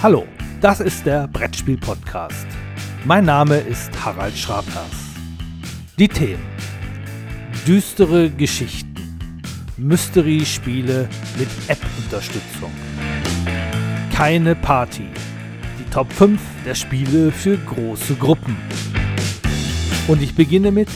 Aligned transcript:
Hallo, 0.00 0.28
das 0.60 0.78
ist 0.78 1.04
der 1.06 1.26
Brettspiel-Podcast. 1.26 2.46
Mein 3.04 3.24
Name 3.24 3.56
ist 3.56 3.90
Harald 4.04 4.38
Schrapers. 4.38 4.92
Die 5.98 6.06
Themen: 6.06 6.46
Düstere 7.66 8.30
Geschichten, 8.30 9.18
Mystery-Spiele 9.76 11.08
mit 11.36 11.48
App-Unterstützung, 11.66 12.70
keine 14.14 14.54
Party, 14.54 15.08
die 15.80 15.90
Top 15.90 16.12
5 16.12 16.40
der 16.64 16.76
Spiele 16.76 17.32
für 17.32 17.58
große 17.58 18.14
Gruppen. 18.14 18.56
Und 20.06 20.22
ich 20.22 20.32
beginne 20.36 20.70
mit 20.70 20.90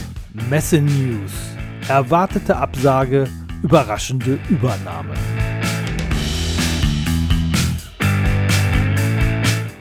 Messe 0.49 0.79
News. 0.79 1.33
Erwartete 1.89 2.55
Absage, 2.55 3.27
überraschende 3.63 4.39
Übernahme. 4.49 5.15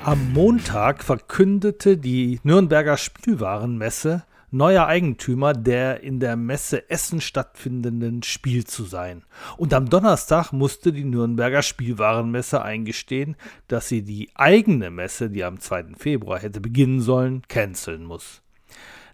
Am 0.05 0.33
Montag 0.33 1.05
verkündete 1.05 1.97
die 1.97 2.41
Nürnberger 2.43 2.97
Spielwarenmesse, 2.97 4.25
neuer 4.51 4.87
Eigentümer 4.89 5.53
der 5.53 6.03
in 6.03 6.19
der 6.19 6.35
Messe 6.35 6.91
Essen 6.91 7.21
stattfindenden 7.21 8.25
Spiel 8.25 8.65
zu 8.65 8.83
sein. 8.83 9.23
Und 9.57 9.73
am 9.73 9.89
Donnerstag 9.89 10.53
musste 10.53 10.93
die 10.93 11.05
Nürnberger 11.05 11.63
Spielwarenmesse 11.63 12.61
eingestehen, 12.61 13.37
dass 13.69 13.87
sie 13.89 14.03
die 14.03 14.31
eigene 14.35 14.91
Messe, 14.91 15.31
die 15.31 15.45
am 15.45 15.61
2. 15.61 15.95
Februar 15.97 16.41
hätte 16.41 16.61
beginnen 16.61 17.01
sollen, 17.01 17.43
canceln 17.47 18.05
muss. 18.05 18.43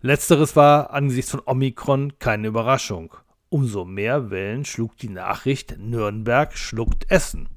Letzteres 0.00 0.56
war 0.56 0.94
angesichts 0.94 1.32
von 1.32 1.42
Omikron 1.44 2.14
keine 2.18 2.48
Überraschung. 2.48 3.14
Umso 3.50 3.84
mehr 3.84 4.30
Wellen 4.30 4.64
schlug 4.64 4.96
die 4.96 5.10
Nachricht 5.10 5.76
Nürnberg 5.78 6.56
schluckt 6.56 7.10
Essen. 7.10 7.50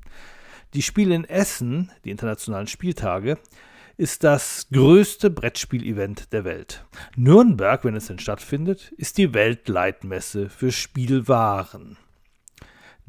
Die 0.73 0.81
Spiele 0.81 1.15
in 1.15 1.25
Essen, 1.25 1.91
die 2.05 2.11
internationalen 2.11 2.67
Spieltage, 2.67 3.37
ist 3.97 4.23
das 4.23 4.67
größte 4.71 5.29
Brettspielevent 5.29 6.31
der 6.31 6.45
Welt. 6.45 6.85
Nürnberg, 7.17 7.83
wenn 7.83 7.95
es 7.95 8.07
denn 8.07 8.19
stattfindet, 8.19 8.93
ist 8.95 9.17
die 9.17 9.33
Weltleitmesse 9.33 10.49
für 10.49 10.71
Spielwaren. 10.71 11.97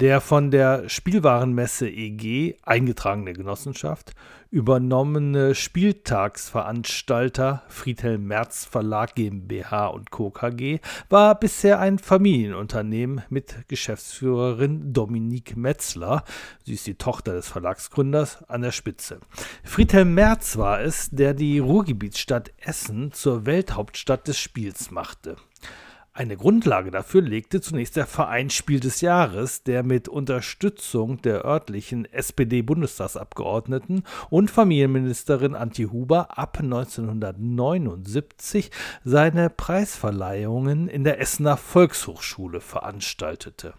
Der 0.03 0.19
von 0.19 0.51
der 0.51 0.89
Spielwarenmesse 0.89 1.87
EG 1.87 2.57
eingetragene 2.63 3.31
Genossenschaft 3.31 4.11
übernommene 4.51 5.55
Spieltagsveranstalter 5.55 7.63
Friedhelm 7.69 8.27
Merz 8.27 8.65
Verlag 8.65 9.15
GmbH 9.15 9.87
und 9.87 10.11
Co. 10.11 10.29
KG 10.29 10.79
war 11.07 11.39
bisher 11.39 11.79
ein 11.79 11.99
Familienunternehmen 11.99 13.21
mit 13.29 13.69
Geschäftsführerin 13.69 14.91
Dominique 14.91 15.55
Metzler, 15.55 16.25
sie 16.65 16.73
ist 16.73 16.85
die 16.85 16.95
Tochter 16.95 17.35
des 17.35 17.47
Verlagsgründers, 17.47 18.43
an 18.49 18.61
der 18.61 18.73
Spitze. 18.73 19.21
Friedhelm 19.63 20.13
Merz 20.13 20.57
war 20.57 20.81
es, 20.81 21.11
der 21.11 21.33
die 21.33 21.59
Ruhrgebietsstadt 21.59 22.51
Essen 22.57 23.13
zur 23.13 23.45
Welthauptstadt 23.45 24.27
des 24.27 24.37
Spiels 24.37 24.91
machte. 24.91 25.37
Eine 26.15 26.37
Grundlage 26.37 26.91
dafür 26.91 27.23
legte 27.23 27.59
zunächst 27.59 27.95
der 27.95 28.05
Verein 28.05 28.51
Spiel 28.51 28.79
des 28.79 29.01
Jahres, 29.01 29.63
der 29.63 29.81
mit 29.81 30.07
Unterstützung 30.07 31.19
der 31.23 31.43
örtlichen 31.43 32.05
SPD-Bundestagsabgeordneten 32.05 34.03
und 34.29 34.51
Familienministerin 34.51 35.55
Antje 35.55 35.91
Huber 35.91 36.37
ab 36.37 36.59
1979 36.59 38.69
seine 39.03 39.49
Preisverleihungen 39.49 40.87
in 40.87 41.03
der 41.03 41.19
Essener 41.19 41.57
Volkshochschule 41.57 42.61
veranstaltete. 42.61 43.73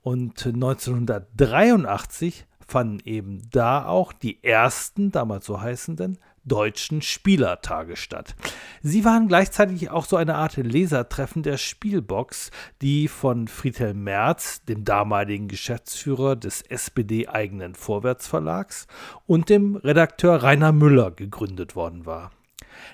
Und 0.00 0.46
1983 0.46 2.46
fanden 2.66 3.00
eben 3.04 3.42
da 3.50 3.84
auch 3.84 4.14
die 4.14 4.42
ersten, 4.42 5.12
damals 5.12 5.44
so 5.44 5.60
heißenden, 5.60 6.16
deutschen 6.48 7.02
Spielertage 7.02 7.96
statt. 7.96 8.34
Sie 8.82 9.04
waren 9.04 9.28
gleichzeitig 9.28 9.90
auch 9.90 10.04
so 10.04 10.16
eine 10.16 10.34
Art 10.34 10.56
Lesertreffen 10.56 11.42
der 11.42 11.56
Spielbox, 11.58 12.50
die 12.82 13.08
von 13.08 13.48
Friedhelm 13.48 14.02
Merz, 14.02 14.64
dem 14.64 14.84
damaligen 14.84 15.48
Geschäftsführer 15.48 16.36
des 16.36 16.62
SPD-eigenen 16.62 17.74
Vorwärtsverlags, 17.74 18.86
und 19.26 19.48
dem 19.48 19.76
Redakteur 19.76 20.42
Rainer 20.42 20.72
Müller 20.72 21.10
gegründet 21.10 21.76
worden 21.76 22.06
war. 22.06 22.32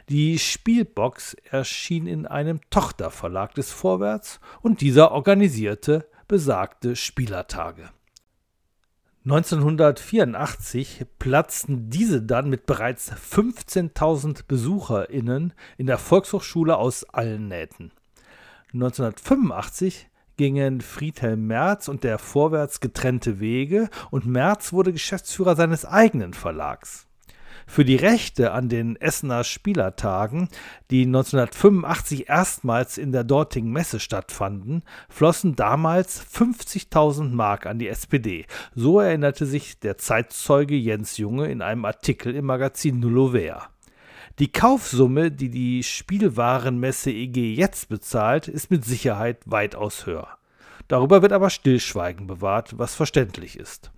Die 0.09 0.39
Spielbox 0.39 1.35
erschien 1.51 2.07
in 2.07 2.27
einem 2.27 2.61
Tochterverlag 2.71 3.55
des 3.55 3.71
Vorwärts 3.71 4.41
und 4.63 4.81
dieser 4.81 5.13
organisierte 5.13 6.09
besagte 6.29 6.97
Spielertage. 6.97 7.91
1984 9.27 11.07
platzten 11.19 11.89
diese 11.89 12.21
dann 12.21 12.51
mit 12.51 12.67
bereits 12.67 13.11
15.000 13.11 14.43
BesucherInnen 14.47 15.55
in 15.79 15.87
der 15.87 15.97
Volkshochschule 15.97 16.77
aus 16.77 17.05
allen 17.05 17.49
Nähten. 17.49 17.91
1985 18.75 20.11
gingen 20.37 20.83
Friedhelm 20.83 21.47
Merz 21.47 21.89
und 21.89 22.05
der 22.05 22.19
Vorwärts 22.19 22.81
getrennte 22.81 23.41
Wege 23.41 23.89
und 24.11 24.27
Merz 24.27 24.75
wurde 24.75 24.93
Geschäftsführer 24.93 25.57
seines 25.57 25.87
eigenen 25.87 26.35
Verlags. 26.35 27.04
Für 27.67 27.85
die 27.85 27.97
Rechte 27.97 28.53
an 28.53 28.69
den 28.69 28.97
Essener 28.97 29.43
Spielertagen, 29.45 30.49
die 30.91 31.03
1985 31.07 32.29
erstmals 32.29 32.99
in 32.99 33.13
der 33.13 33.25
dortigen 33.25 33.71
Messe 33.73 34.01
stattfanden, 34.01 34.83
flossen 35.09 35.57
damals 35.57 36.23
50.000 36.23 37.31
Mark 37.31 37.67
an 37.67 37.79
die 37.79 37.89
SPD. 37.89 38.47
So 38.75 39.01
erinnerte 39.01 39.47
sich 39.47 39.81
der 39.81 39.99
Zeitzeuge 39.99 40.77
Jens 40.77 41.17
Junge 41.17 41.51
in 41.51 41.63
einem 41.63 41.85
Artikel 41.85 42.35
im 42.35 42.47
Magazin 42.47 43.01
Nullover. 43.01 43.69
Die 44.39 44.51
Kaufsumme, 44.51 45.31
die 45.31 45.49
die 45.49 45.83
Spielwarenmesse 45.83 47.11
EG 47.11 47.55
jetzt 47.55 47.89
bezahlt, 47.89 48.49
ist 48.49 48.71
mit 48.71 48.85
Sicherheit 48.85 49.39
weitaus 49.47 50.07
höher. 50.07 50.29
Darüber 50.89 51.23
wird 51.23 51.33
aber 51.33 51.51
Stillschweigen 51.51 52.27
bewahrt, 52.27 52.77
was 52.79 52.95
verständlich 52.95 53.59
ist. 53.59 53.93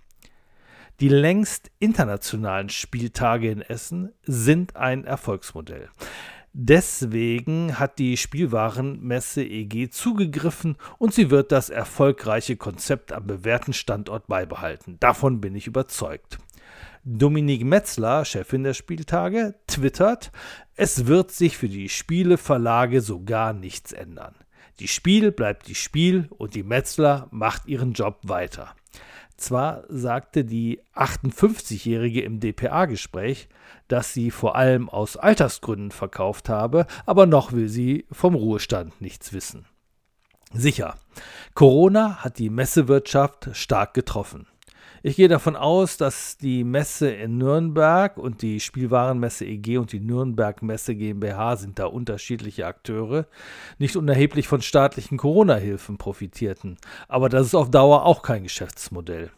Die 0.99 1.09
längst 1.09 1.69
internationalen 1.77 2.69
Spieltage 2.69 3.51
in 3.51 3.61
Essen 3.61 4.13
sind 4.23 4.75
ein 4.75 5.03
Erfolgsmodell. 5.03 5.89
Deswegen 6.53 7.77
hat 7.77 7.99
die 7.99 8.17
Spielwarenmesse 8.17 9.43
EG 9.43 9.91
zugegriffen 9.91 10.75
und 10.97 11.13
sie 11.13 11.29
wird 11.29 11.51
das 11.51 11.69
erfolgreiche 11.69 12.57
Konzept 12.57 13.11
am 13.11 13.27
bewährten 13.27 13.73
Standort 13.73 14.25
beibehalten. 14.25 14.97
Davon 14.99 15.39
bin 15.39 15.53
ich 15.53 15.67
überzeugt. 15.67 16.39
Dominique 17.03 17.63
Metzler, 17.63 18.25
Chefin 18.25 18.63
der 18.63 18.73
Spieltage, 18.73 19.53
twittert, 19.67 20.31
es 20.75 21.05
wird 21.05 21.29
sich 21.29 21.57
für 21.57 21.69
die 21.69 21.89
Spieleverlage 21.89 23.01
so 23.01 23.23
gar 23.23 23.53
nichts 23.53 23.91
ändern. 23.91 24.33
Die 24.79 24.87
Spiel 24.87 25.31
bleibt 25.31 25.67
die 25.67 25.75
Spiel 25.75 26.27
und 26.31 26.55
die 26.55 26.63
Metzler 26.63 27.27
macht 27.29 27.67
ihren 27.67 27.93
Job 27.93 28.17
weiter. 28.23 28.73
Zwar 29.37 29.83
sagte 29.87 30.43
die 30.43 30.81
58-Jährige 30.95 32.21
im 32.21 32.39
DPA-Gespräch, 32.39 33.47
dass 33.87 34.11
sie 34.11 34.31
vor 34.31 34.55
allem 34.55 34.89
aus 34.89 35.15
Altersgründen 35.15 35.91
verkauft 35.91 36.49
habe, 36.49 36.87
aber 37.05 37.27
noch 37.27 37.51
will 37.51 37.69
sie 37.69 38.05
vom 38.11 38.33
Ruhestand 38.33 38.99
nichts 38.99 39.33
wissen. 39.33 39.65
Sicher, 40.53 40.95
Corona 41.53 42.23
hat 42.23 42.39
die 42.39 42.49
Messewirtschaft 42.49 43.49
stark 43.53 43.93
getroffen. 43.93 44.47
Ich 45.07 45.15
gehe 45.15 45.29
davon 45.29 45.55
aus, 45.55 45.95
dass 45.95 46.37
die 46.37 46.65
Messe 46.65 47.09
in 47.09 47.37
Nürnberg 47.37 48.17
und 48.17 48.41
die 48.41 48.59
Spielwarenmesse 48.59 49.45
EG 49.45 49.77
und 49.77 49.93
die 49.93 50.01
Nürnberg 50.01 50.61
Messe 50.61 50.95
GmbH 50.95 51.55
sind 51.55 51.79
da 51.79 51.85
unterschiedliche 51.85 52.67
Akteure, 52.67 53.25
nicht 53.77 53.95
unerheblich 53.95 54.49
von 54.49 54.61
staatlichen 54.61 55.17
Corona-Hilfen 55.17 55.97
profitierten. 55.97 56.75
Aber 57.07 57.29
das 57.29 57.47
ist 57.47 57.55
auf 57.55 57.71
Dauer 57.71 58.05
auch 58.05 58.21
kein 58.21 58.43
Geschäftsmodell. 58.43 59.31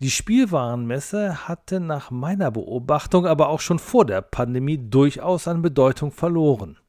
Die 0.00 0.10
Spielwarenmesse 0.10 1.46
hatte 1.46 1.78
nach 1.78 2.10
meiner 2.10 2.50
Beobachtung 2.50 3.28
aber 3.28 3.48
auch 3.48 3.60
schon 3.60 3.78
vor 3.78 4.04
der 4.04 4.22
Pandemie 4.22 4.90
durchaus 4.90 5.46
an 5.46 5.62
Bedeutung 5.62 6.10
verloren. 6.10 6.79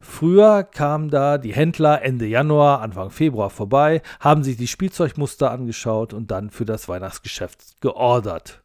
Früher 0.00 0.62
kamen 0.62 1.10
da 1.10 1.38
die 1.38 1.52
Händler 1.52 2.02
Ende 2.02 2.26
Januar, 2.26 2.82
Anfang 2.82 3.10
Februar 3.10 3.50
vorbei, 3.50 4.00
haben 4.20 4.44
sich 4.44 4.56
die 4.56 4.68
Spielzeugmuster 4.68 5.50
angeschaut 5.50 6.14
und 6.14 6.30
dann 6.30 6.50
für 6.50 6.64
das 6.64 6.88
Weihnachtsgeschäft 6.88 7.80
geordert. 7.80 8.62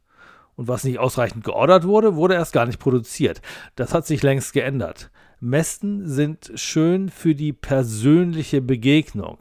Und 0.56 0.68
was 0.68 0.84
nicht 0.84 1.00
ausreichend 1.00 1.44
geordert 1.44 1.86
wurde, 1.86 2.16
wurde 2.16 2.36
erst 2.36 2.54
gar 2.54 2.68
nicht 2.68 2.80
produziert. 2.80 3.42
Das 3.76 3.94
hat 3.94 4.06
sich 4.06 4.22
längst 4.22 4.54
geändert. 4.54 5.10
Messen 5.40 6.08
sind 6.08 6.52
schön 6.56 7.10
für 7.10 7.34
die 7.34 7.54
persönliche 7.54 8.62
Begegnung. 8.62 9.40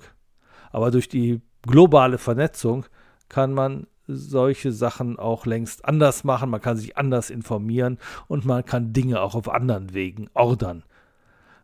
Aber 0.71 0.91
durch 0.91 1.09
die 1.09 1.43
globale 1.63 2.17
Vernetzung 2.17 2.87
kann 3.29 3.53
man 3.53 3.87
solche 4.07 4.73
Sachen 4.73 5.19
auch 5.19 5.45
längst 5.47 5.85
anders 5.85 6.25
machen. 6.25 6.51
Man 6.51 6.61
kann 6.61 6.79
sich 6.79 6.97
anders 6.97 7.31
informieren 7.31 7.99
und 8.27 8.47
man 8.47 8.65
kann 8.65 8.93
Dinge 8.93 9.21
auch 9.21 9.35
auf 9.35 9.49
anderen 9.49 9.93
Wegen 9.93 10.29
ordern. 10.35 10.83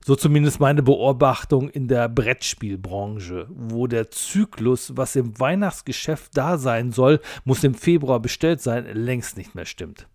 So 0.04 0.16
zumindest 0.16 0.60
meine 0.60 0.82
Beobachtung 0.82 1.68
in 1.68 1.88
der 1.88 2.08
Brettspielbranche, 2.08 3.46
wo 3.50 3.86
der 3.86 4.10
Zyklus, 4.10 4.96
was 4.96 5.16
im 5.16 5.38
Weihnachtsgeschäft 5.38 6.36
da 6.36 6.56
sein 6.58 6.92
soll, 6.92 7.20
muss 7.44 7.64
im 7.64 7.74
Februar 7.74 8.20
bestellt 8.20 8.60
sein, 8.60 8.86
längst 8.92 9.36
nicht 9.36 9.54
mehr 9.54 9.66
stimmt. 9.66 10.06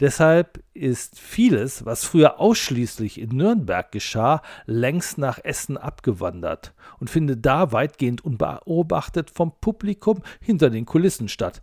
Deshalb 0.00 0.62
ist 0.74 1.18
vieles, 1.18 1.84
was 1.84 2.04
früher 2.04 2.38
ausschließlich 2.38 3.20
in 3.20 3.30
Nürnberg 3.30 3.90
geschah, 3.90 4.42
längst 4.66 5.18
nach 5.18 5.40
Essen 5.42 5.76
abgewandert 5.76 6.72
und 7.00 7.10
findet 7.10 7.44
da 7.44 7.72
weitgehend 7.72 8.24
unbeobachtet 8.24 9.30
vom 9.30 9.52
Publikum 9.60 10.22
hinter 10.40 10.70
den 10.70 10.86
Kulissen 10.86 11.28
statt. 11.28 11.60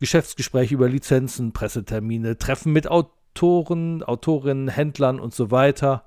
Geschäftsgespräche 0.00 0.74
über 0.74 0.88
Lizenzen, 0.88 1.52
Pressetermine, 1.52 2.36
Treffen 2.36 2.74
mit 2.74 2.88
Autoren, 2.90 4.02
Autorinnen, 4.02 4.68
Händlern 4.68 5.18
und 5.18 5.32
so 5.32 5.50
weiter. 5.50 6.04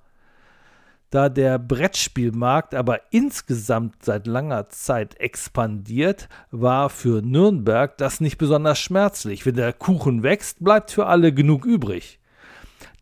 Da 1.12 1.28
der 1.28 1.60
Brettspielmarkt 1.60 2.74
aber 2.74 3.02
insgesamt 3.12 4.06
seit 4.06 4.28
langer 4.28 4.70
Zeit 4.70 5.20
expandiert, 5.20 6.30
war 6.52 6.90
für 6.90 7.22
Nürnberg 7.22 7.98
das 7.98 8.22
nicht 8.22 8.38
besonders 8.38 8.80
schmerzlich. 8.80 9.46
Wenn 9.46 9.56
der 9.56 9.74
Kuchen 9.74 10.24
wächst, 10.24 10.64
bleibt 10.64 10.90
für 10.90 11.08
alle 11.08 11.34
genug 11.34 11.66
übrig. 11.66 12.21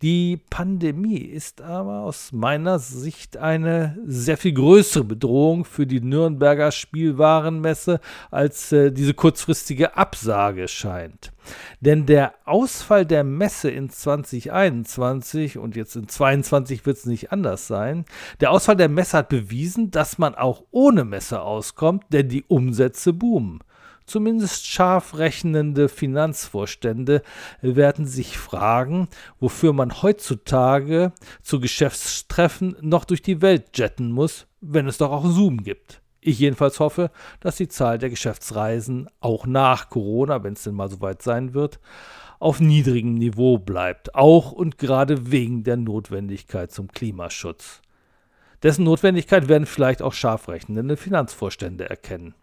Die 0.01 0.37
Pandemie 0.49 1.17
ist 1.17 1.61
aber 1.61 2.03
aus 2.03 2.31
meiner 2.31 2.79
Sicht 2.79 3.35
eine 3.35 3.97
sehr 4.05 4.37
viel 4.37 4.53
größere 4.53 5.03
Bedrohung 5.03 5.65
für 5.65 5.85
die 5.85 5.99
Nürnberger 5.99 6.71
Spielwarenmesse, 6.71 7.99
als 8.31 8.71
äh, 8.71 8.93
diese 8.93 9.13
kurzfristige 9.13 9.97
Absage 9.97 10.69
scheint. 10.69 11.33
Denn 11.81 12.05
der 12.05 12.33
Ausfall 12.45 13.05
der 13.05 13.25
Messe 13.25 13.71
in 13.71 13.89
2021 13.89 15.57
und 15.57 15.75
jetzt 15.75 15.97
in 15.97 16.07
2022 16.07 16.85
wird 16.85 16.95
es 16.95 17.05
nicht 17.05 17.33
anders 17.33 17.67
sein, 17.67 18.05
der 18.39 18.51
Ausfall 18.51 18.77
der 18.77 18.89
Messe 18.89 19.17
hat 19.17 19.27
bewiesen, 19.27 19.91
dass 19.91 20.17
man 20.17 20.33
auch 20.33 20.63
ohne 20.71 21.03
Messe 21.03 21.41
auskommt, 21.41 22.05
denn 22.13 22.29
die 22.29 22.45
Umsätze 22.45 23.11
boomen. 23.11 23.59
Zumindest 24.09 24.65
scharf 24.65 25.19
rechnende 25.19 25.87
Finanzvorstände 25.87 27.21
werden 27.61 28.07
sich 28.07 28.39
fragen, 28.39 29.07
wofür 29.39 29.71
man 29.71 30.01
heutzutage 30.01 31.11
zu 31.43 31.59
Geschäftstreffen 31.59 32.75
noch 32.81 33.05
durch 33.05 33.21
die 33.21 33.43
Welt 33.43 33.77
jetten 33.77 34.11
muss, 34.11 34.47
wenn 34.61 34.87
es 34.87 34.97
doch 34.97 35.11
auch 35.11 35.27
Zoom 35.27 35.61
gibt. 35.61 36.01
Ich 36.21 36.39
jedenfalls 36.39 36.79
hoffe, 36.79 37.11
dass 37.39 37.57
die 37.57 37.67
Zahl 37.67 37.99
der 37.99 38.09
Geschäftsreisen 38.09 39.07
auch 39.19 39.45
nach 39.45 39.91
Corona, 39.91 40.43
wenn 40.43 40.53
es 40.53 40.63
denn 40.63 40.73
mal 40.73 40.89
soweit 40.89 41.21
sein 41.21 41.53
wird, 41.53 41.79
auf 42.39 42.59
niedrigem 42.59 43.13
Niveau 43.13 43.59
bleibt, 43.59 44.15
auch 44.15 44.51
und 44.51 44.79
gerade 44.79 45.29
wegen 45.31 45.63
der 45.63 45.77
Notwendigkeit 45.77 46.71
zum 46.71 46.87
Klimaschutz. 46.87 47.83
Dessen 48.63 48.85
Notwendigkeit 48.85 49.47
werden 49.47 49.67
vielleicht 49.67 50.01
auch 50.01 50.13
scharf 50.13 50.49
rechnende 50.49 50.97
Finanzvorstände 50.97 51.87
erkennen. 51.87 52.33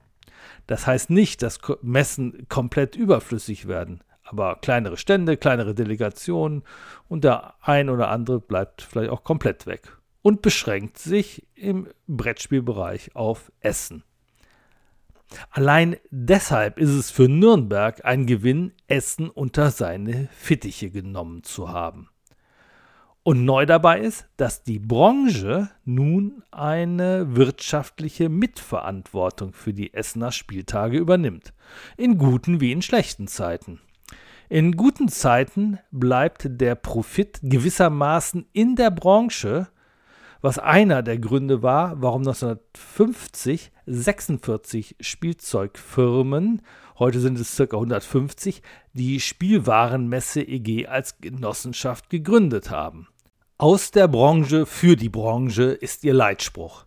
Das 0.67 0.87
heißt 0.87 1.11
nicht, 1.11 1.43
dass 1.43 1.61
Messen 1.83 2.47
komplett 2.49 2.97
überflüssig 2.97 3.69
werden, 3.69 4.03
aber 4.25 4.57
kleinere 4.57 4.97
Stände, 4.97 5.37
kleinere 5.37 5.75
Delegationen 5.75 6.65
und 7.09 7.25
der 7.25 7.55
ein 7.61 7.89
oder 7.89 8.09
andere 8.09 8.41
bleibt 8.41 8.83
vielleicht 8.83 9.11
auch 9.11 9.23
komplett 9.25 9.67
weg 9.67 9.97
und 10.23 10.43
beschränkt 10.43 10.99
sich 10.99 11.47
im 11.55 11.89
Brettspielbereich 12.09 13.15
auf 13.15 13.53
Essen. 13.61 14.03
Allein 15.51 15.97
deshalb 16.11 16.79
ist 16.79 16.91
es 16.91 17.11
für 17.11 17.29
Nürnberg 17.29 18.05
ein 18.05 18.27
Gewinn, 18.27 18.73
Essen 18.87 19.29
unter 19.29 19.71
seine 19.71 20.29
Fittiche 20.33 20.91
genommen 20.91 21.43
zu 21.43 21.71
haben. 21.71 22.09
Und 23.27 23.45
neu 23.45 23.67
dabei 23.67 24.03
ist, 24.03 24.25
dass 24.37 24.63
die 24.63 24.79
Branche 24.79 25.69
nun 25.85 26.45
eine 26.53 27.35
wirtschaftliche 27.35 28.29
Mitverantwortung 28.29 29.53
für 29.53 29.73
die 29.75 29.93
Essener 29.95 30.31
Spieltage 30.31 30.97
übernimmt. 30.97 31.53
In 31.97 32.19
guten 32.19 32.61
wie 32.61 32.71
in 32.71 32.83
schlechten 32.83 33.27
Zeiten. 33.27 33.81
In 34.49 34.77
guten 34.77 35.09
Zeiten 35.09 35.81
bleibt 35.91 36.47
der 36.49 36.77
Profit 36.77 37.41
gewissermaßen 37.43 38.47
in 38.53 38.77
der 38.77 38.93
Branche, 38.93 39.67
was 40.41 40.61
einer 40.61 41.03
der 41.03 41.19
Gründe 41.19 41.65
war, 41.65 42.01
warum 42.01 42.21
1950 42.21 43.73
46 43.87 44.99
Spielzeugfirmen, 45.01 46.63
heute 47.01 47.19
sind 47.19 47.41
es 47.41 47.57
ca. 47.57 47.65
150, 47.65 48.63
die 48.93 49.19
Spielwarenmesse 49.19 50.43
EG 50.43 50.87
als 50.87 51.19
Genossenschaft 51.19 52.09
gegründet 52.09 52.71
haben. 52.71 53.09
Aus 53.59 53.91
der 53.91 54.07
Branche 54.07 54.67
für 54.67 54.97
die 54.97 55.09
Branche 55.09 55.63
ist 55.63 56.05
ihr 56.05 56.13
Leitspruch. 56.13 56.85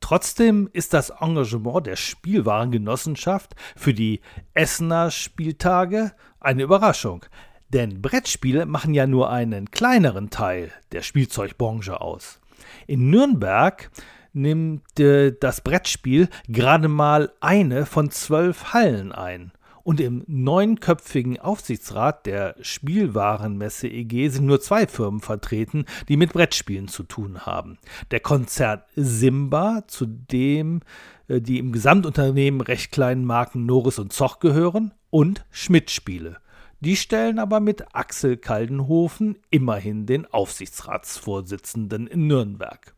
Trotzdem 0.00 0.70
ist 0.72 0.94
das 0.94 1.10
Engagement 1.10 1.86
der 1.86 1.96
Spielwarengenossenschaft 1.96 3.54
für 3.76 3.92
die 3.92 4.22
Essener 4.54 5.10
Spieltage 5.10 6.12
eine 6.40 6.62
Überraschung. 6.62 7.26
Denn 7.68 8.00
Brettspiele 8.00 8.64
machen 8.64 8.94
ja 8.94 9.06
nur 9.06 9.28
einen 9.28 9.70
kleineren 9.70 10.30
Teil 10.30 10.72
der 10.92 11.02
Spielzeugbranche 11.02 12.00
aus. 12.00 12.40
In 12.86 13.10
Nürnberg 13.10 13.90
nimmt 14.32 14.98
äh, 14.98 15.32
das 15.38 15.60
Brettspiel 15.60 16.30
gerade 16.48 16.88
mal 16.88 17.30
eine 17.42 17.84
von 17.84 18.10
zwölf 18.10 18.72
Hallen 18.72 19.12
ein. 19.12 19.52
Und 19.82 20.00
im 20.00 20.24
neunköpfigen 20.26 21.38
Aufsichtsrat 21.38 22.26
der 22.26 22.56
Spielwarenmesse 22.60 23.88
EG 23.88 24.28
sind 24.28 24.46
nur 24.46 24.60
zwei 24.60 24.86
Firmen 24.86 25.20
vertreten, 25.20 25.84
die 26.08 26.16
mit 26.16 26.32
Brettspielen 26.32 26.88
zu 26.88 27.02
tun 27.02 27.46
haben. 27.46 27.78
Der 28.10 28.20
Konzern 28.20 28.82
Simba, 28.96 29.84
zu 29.86 30.06
dem 30.06 30.80
äh, 31.28 31.40
die 31.40 31.58
im 31.58 31.72
Gesamtunternehmen 31.72 32.60
recht 32.60 32.92
kleinen 32.92 33.24
Marken 33.24 33.66
Norris 33.66 33.98
und 33.98 34.12
Zoch 34.12 34.40
gehören, 34.40 34.92
und 35.10 35.44
Schmidt 35.50 35.90
Spiele. 35.90 36.36
Die 36.80 36.96
stellen 36.96 37.38
aber 37.38 37.60
mit 37.60 37.94
Axel 37.94 38.36
Kaldenhofen 38.36 39.36
immerhin 39.50 40.06
den 40.06 40.24
Aufsichtsratsvorsitzenden 40.26 42.06
in 42.06 42.26
Nürnberg. 42.26 42.94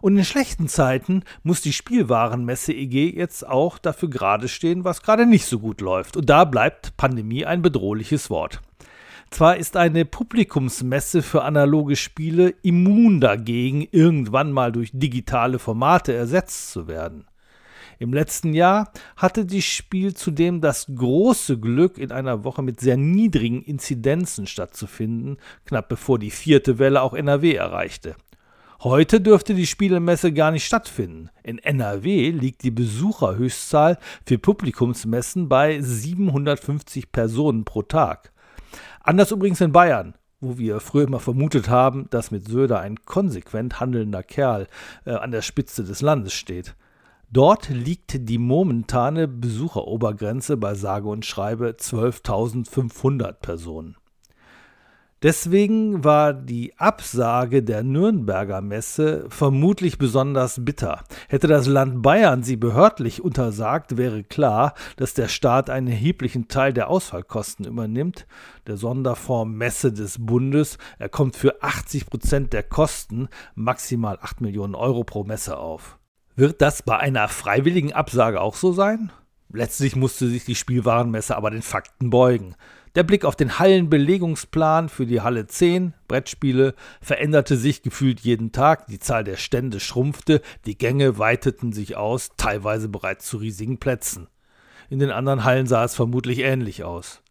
Und 0.00 0.16
in 0.16 0.24
schlechten 0.24 0.68
Zeiten 0.68 1.22
muss 1.42 1.60
die 1.60 1.72
Spielwarenmesse 1.72 2.72
EG 2.72 3.14
jetzt 3.14 3.46
auch 3.46 3.78
dafür 3.78 4.08
gerade 4.08 4.48
stehen, 4.48 4.84
was 4.84 5.02
gerade 5.02 5.26
nicht 5.26 5.46
so 5.46 5.58
gut 5.58 5.80
läuft. 5.80 6.16
Und 6.16 6.30
da 6.30 6.44
bleibt 6.44 6.96
Pandemie 6.96 7.44
ein 7.44 7.62
bedrohliches 7.62 8.30
Wort. 8.30 8.60
Zwar 9.30 9.56
ist 9.56 9.76
eine 9.76 10.04
Publikumsmesse 10.04 11.22
für 11.22 11.42
analoge 11.42 11.94
Spiele 11.94 12.54
immun 12.62 13.20
dagegen, 13.20 13.86
irgendwann 13.92 14.50
mal 14.50 14.72
durch 14.72 14.90
digitale 14.92 15.60
Formate 15.60 16.12
ersetzt 16.12 16.72
zu 16.72 16.88
werden. 16.88 17.26
Im 18.00 18.12
letzten 18.12 18.54
Jahr 18.54 18.90
hatte 19.16 19.44
die 19.44 19.62
Spiel 19.62 20.14
zudem 20.14 20.60
das 20.62 20.86
große 20.92 21.60
Glück, 21.60 21.98
in 21.98 22.10
einer 22.12 22.44
Woche 22.44 22.62
mit 22.62 22.80
sehr 22.80 22.96
niedrigen 22.96 23.62
Inzidenzen 23.62 24.46
stattzufinden, 24.46 25.36
knapp 25.66 25.88
bevor 25.88 26.18
die 26.18 26.30
vierte 26.30 26.78
Welle 26.78 27.02
auch 27.02 27.12
NRW 27.12 27.54
erreichte. 27.54 28.16
Heute 28.82 29.20
dürfte 29.20 29.52
die 29.52 29.66
Spielemesse 29.66 30.32
gar 30.32 30.50
nicht 30.52 30.64
stattfinden. 30.64 31.28
In 31.42 31.58
NRW 31.58 32.30
liegt 32.30 32.62
die 32.62 32.70
Besucherhöchstzahl 32.70 33.98
für 34.24 34.38
Publikumsmessen 34.38 35.50
bei 35.50 35.82
750 35.82 37.12
Personen 37.12 37.66
pro 37.66 37.82
Tag. 37.82 38.32
Anders 39.00 39.32
übrigens 39.32 39.60
in 39.60 39.72
Bayern, 39.72 40.14
wo 40.40 40.56
wir 40.56 40.80
früher 40.80 41.04
immer 41.04 41.20
vermutet 41.20 41.68
haben, 41.68 42.06
dass 42.08 42.30
mit 42.30 42.48
Söder 42.48 42.80
ein 42.80 42.96
konsequent 43.04 43.80
handelnder 43.80 44.22
Kerl 44.22 44.66
äh, 45.04 45.10
an 45.10 45.30
der 45.30 45.42
Spitze 45.42 45.84
des 45.84 46.00
Landes 46.00 46.32
steht. 46.32 46.74
Dort 47.30 47.68
liegt 47.68 48.30
die 48.30 48.38
momentane 48.38 49.28
Besucherobergrenze 49.28 50.56
bei 50.56 50.72
sage 50.72 51.06
und 51.06 51.26
schreibe 51.26 51.76
12.500 51.78 53.34
Personen. 53.34 53.99
Deswegen 55.22 56.02
war 56.02 56.32
die 56.32 56.78
Absage 56.78 57.62
der 57.62 57.82
Nürnberger 57.82 58.62
Messe 58.62 59.26
vermutlich 59.28 59.98
besonders 59.98 60.64
bitter. 60.64 61.04
Hätte 61.28 61.46
das 61.46 61.66
Land 61.66 62.00
Bayern 62.00 62.42
sie 62.42 62.56
behördlich 62.56 63.22
untersagt, 63.22 63.98
wäre 63.98 64.24
klar, 64.24 64.72
dass 64.96 65.12
der 65.12 65.28
Staat 65.28 65.68
einen 65.68 65.88
erheblichen 65.88 66.48
Teil 66.48 66.72
der 66.72 66.88
Ausfallkosten 66.88 67.66
übernimmt. 67.66 68.26
Der 68.66 68.78
Sonderfonds 68.78 69.54
Messe 69.54 69.92
des 69.92 70.24
Bundes, 70.24 70.78
er 70.98 71.10
kommt 71.10 71.36
für 71.36 71.62
80 71.62 72.06
Prozent 72.06 72.52
der 72.54 72.62
Kosten, 72.62 73.28
maximal 73.54 74.18
8 74.22 74.40
Millionen 74.40 74.74
Euro 74.74 75.04
pro 75.04 75.24
Messe 75.24 75.58
auf. 75.58 75.98
Wird 76.34 76.62
das 76.62 76.82
bei 76.82 76.96
einer 76.96 77.28
freiwilligen 77.28 77.92
Absage 77.92 78.40
auch 78.40 78.54
so 78.54 78.72
sein? 78.72 79.12
Letztlich 79.52 79.96
musste 79.96 80.28
sich 80.28 80.46
die 80.46 80.54
Spielwarenmesse 80.54 81.36
aber 81.36 81.50
den 81.50 81.60
Fakten 81.60 82.08
beugen. 82.08 82.54
Der 82.96 83.04
Blick 83.04 83.24
auf 83.24 83.36
den 83.36 83.60
Hallenbelegungsplan 83.60 84.88
für 84.88 85.06
die 85.06 85.20
Halle 85.20 85.46
10 85.46 85.94
Brettspiele 86.08 86.74
veränderte 87.00 87.56
sich 87.56 87.82
gefühlt 87.82 88.20
jeden 88.20 88.50
Tag, 88.50 88.88
die 88.88 88.98
Zahl 88.98 89.22
der 89.22 89.36
Stände 89.36 89.78
schrumpfte, 89.78 90.42
die 90.66 90.76
Gänge 90.76 91.16
weiteten 91.16 91.72
sich 91.72 91.96
aus, 91.96 92.30
teilweise 92.36 92.88
bereits 92.88 93.26
zu 93.26 93.36
riesigen 93.36 93.78
Plätzen. 93.78 94.26
In 94.88 94.98
den 94.98 95.12
anderen 95.12 95.44
Hallen 95.44 95.68
sah 95.68 95.84
es 95.84 95.94
vermutlich 95.94 96.40
ähnlich 96.40 96.82
aus. 96.82 97.22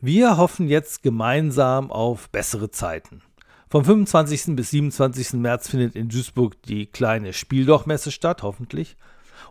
Wir 0.00 0.36
hoffen 0.36 0.68
jetzt 0.68 1.02
gemeinsam 1.02 1.90
auf 1.90 2.30
bessere 2.30 2.70
Zeiten. 2.70 3.22
Vom 3.68 3.84
25. 3.84 4.54
bis 4.54 4.70
27. 4.70 5.32
März 5.40 5.70
findet 5.70 5.96
in 5.96 6.08
Duisburg 6.08 6.60
die 6.62 6.86
kleine 6.86 7.32
Spieldochmesse 7.32 8.12
statt, 8.12 8.44
hoffentlich. 8.44 8.96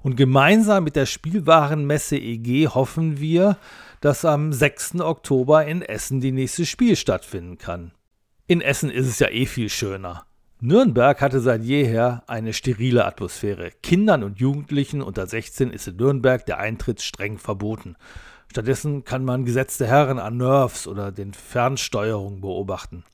Und 0.03 0.15
gemeinsam 0.15 0.84
mit 0.84 0.96
der 0.96 1.05
Spielwarenmesse 1.05 2.17
EG 2.17 2.67
hoffen 2.67 3.20
wir, 3.20 3.58
dass 4.00 4.25
am 4.25 4.51
6. 4.51 5.01
Oktober 5.01 5.65
in 5.65 5.84
Essen 5.84 6.22
die 6.22 6.31
nächste 6.31 6.65
Spiel 6.65 6.96
stattfinden 6.96 7.58
kann. 7.60 7.91
In 8.48 8.62
Essen 8.62 8.89
ist 8.89 9.08
es 9.08 9.20
ja 9.20 9.29
eh 9.29 9.46
viel 9.46 9.70
schöner. 9.70 10.25
Nürnberg 10.60 11.22
hatte 11.22 11.39
seit 11.39 11.63
jeher 11.63 12.24
eine 12.27 12.53
sterile 12.53 13.05
Atmosphäre. 13.05 13.72
Kindern 13.81 14.24
und 14.24 14.39
Jugendlichen 14.39 15.01
unter 15.01 15.25
16 15.25 15.72
ist 15.72 15.88
in 15.88 15.96
Nürnberg 15.96 16.46
der 16.46 16.60
Eintritt 16.60 17.01
streng 17.01 17.38
verboten. 17.38 17.96
Stattdessen 18.48 19.03
kann 19.03 19.24
man 19.24 19.46
gesetzte 19.46 19.88
Herren 19.88 20.20
an 20.20 20.38
Nerves 20.38 20.88
oder 20.88 21.12
den 21.12 21.34
Fernsteuerungen 21.34 22.41
beobachten. 22.41 23.05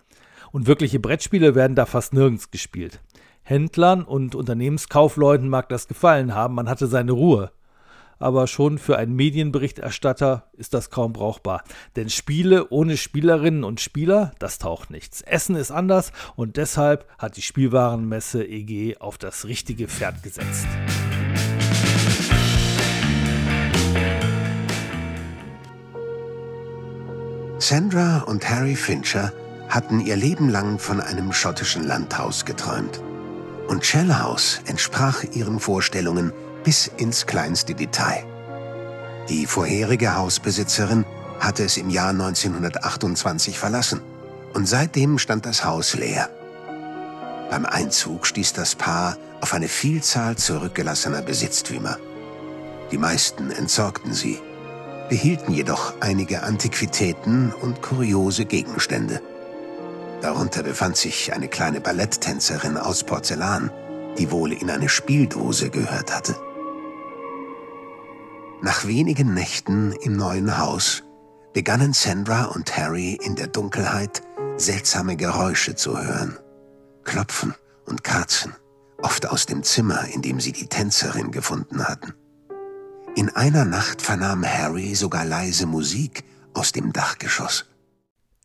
Und 0.51 0.67
wirkliche 0.67 1.00
Brettspiele 1.00 1.56
werden 1.56 1.75
da 1.75 1.86
fast 1.86 2.13
nirgends 2.13 2.51
gespielt. 2.51 3.01
Händlern 3.48 4.04
und 4.04 4.36
Unternehmenskaufleuten 4.36 5.48
mag 5.48 5.70
das 5.70 5.88
gefallen 5.88 6.36
haben, 6.36 6.56
man 6.56 6.70
hatte 6.70 6.88
seine 6.88 7.13
Ruhe 7.13 7.51
aber 8.20 8.48
schon 8.48 8.77
für 8.77 8.98
einen 8.98 9.16
Medienberichterstatter 9.16 10.44
ist 10.54 10.74
das 10.74 10.89
kaum 10.89 11.13
brauchbar. 11.13 11.63
Denn 11.96 12.10
Spiele 12.10 12.70
ohne 12.70 12.98
Spielerinnen 12.98 13.63
und 13.63 13.80
Spieler, 13.80 14.32
das 14.39 14.58
taucht 14.58 14.89
nichts. 14.89 15.22
Essen 15.22 15.56
ist 15.56 15.72
anders 15.72 16.12
und 16.36 16.58
deshalb 16.58 17.06
hat 17.18 17.38
die 17.38 17.42
Spielwarenmesse 17.42 18.44
EG 18.44 18.98
auf 18.98 19.18
das 19.18 19.46
richtige 19.46 19.88
Pferd 19.88 20.24
gesetzt. 20.24 20.68
Sandra 27.60 28.20
und 28.20 28.48
Harry 28.50 28.75
Fincher 28.75 29.34
hatten 29.68 30.00
ihr 30.00 30.16
Leben 30.16 30.48
lang 30.50 30.80
von 30.80 31.01
einem 31.01 31.34
schottischen 31.34 31.84
Landhaus 31.86 32.46
geträumt. 32.46 33.01
Und 33.68 33.86
Shell 33.86 34.14
House 34.16 34.62
entsprach 34.66 35.24
ihren 35.34 35.60
Vorstellungen 35.60 36.32
bis 36.64 36.88
ins 36.98 37.26
kleinste 37.26 37.76
Detail. 37.76 38.24
Die 39.30 39.46
vorherige 39.46 40.16
Hausbesitzerin 40.16 41.06
hatte 41.40 41.64
es 41.64 41.78
im 41.78 41.90
Jahr 41.90 42.10
1928 42.10 43.60
verlassen 43.60 44.02
und 44.54 44.68
seitdem 44.68 45.20
stand 45.20 45.46
das 45.46 45.66
Haus 45.66 45.96
leer. 45.96 46.30
Beim 47.50 47.66
Einzug 47.66 48.26
stieß 48.26 48.54
das 48.54 48.76
Paar 48.76 49.18
auf 49.42 49.54
eine 49.54 49.68
Vielzahl 49.68 50.36
zurückgelassener 50.36 51.22
Besitztümer. 51.22 51.98
Die 52.92 52.98
meisten 52.98 53.52
entsorgten 53.52 54.14
sie, 54.14 54.40
behielten 55.10 55.54
jedoch 55.54 55.94
einige 56.00 56.44
Antiquitäten 56.44 57.54
und 57.54 57.82
kuriose 57.82 58.46
Gegenstände. 58.46 59.22
Darunter 60.22 60.64
befand 60.64 60.98
sich 60.98 61.34
eine 61.34 61.48
kleine 61.48 61.80
Balletttänzerin 61.80 62.78
aus 62.78 63.04
Porzellan, 63.04 63.72
die 64.18 64.32
wohl 64.32 64.52
in 64.52 64.70
eine 64.70 64.90
Spieldose 64.90 65.70
gehört 65.70 66.16
hatte. 66.16 66.36
Nach 68.62 68.88
wenigen 68.88 69.34
Nächten 69.34 69.92
im 69.92 70.18
neuen 70.18 70.58
Haus 70.58 71.04
begannen 71.54 71.94
Sandra 71.94 72.46
und 72.46 72.76
Harry 72.76 73.20
in 73.24 73.36
der 73.36 73.48
Dunkelheit 73.48 74.22
seltsame 74.58 75.16
Geräusche 75.16 75.76
zu 75.76 75.98
hören. 75.98 76.38
Klopfen 77.04 77.54
und 77.86 78.04
Karzen, 78.04 78.54
oft 79.02 79.28
aus 79.28 79.46
dem 79.46 79.64
Zimmer, 79.64 80.06
in 80.14 80.24
dem 80.24 80.40
sie 80.40 80.52
die 80.52 80.68
Tänzerin 80.68 81.32
gefunden 81.32 81.88
hatten. 81.88 82.14
In 83.16 83.30
einer 83.30 83.66
Nacht 83.66 84.02
vernahm 84.02 84.46
Harry 84.46 84.96
sogar 84.96 85.26
leise 85.26 85.68
Musik 85.68 86.24
aus 86.54 86.72
dem 86.72 86.94
Dachgeschoss. 86.94 87.66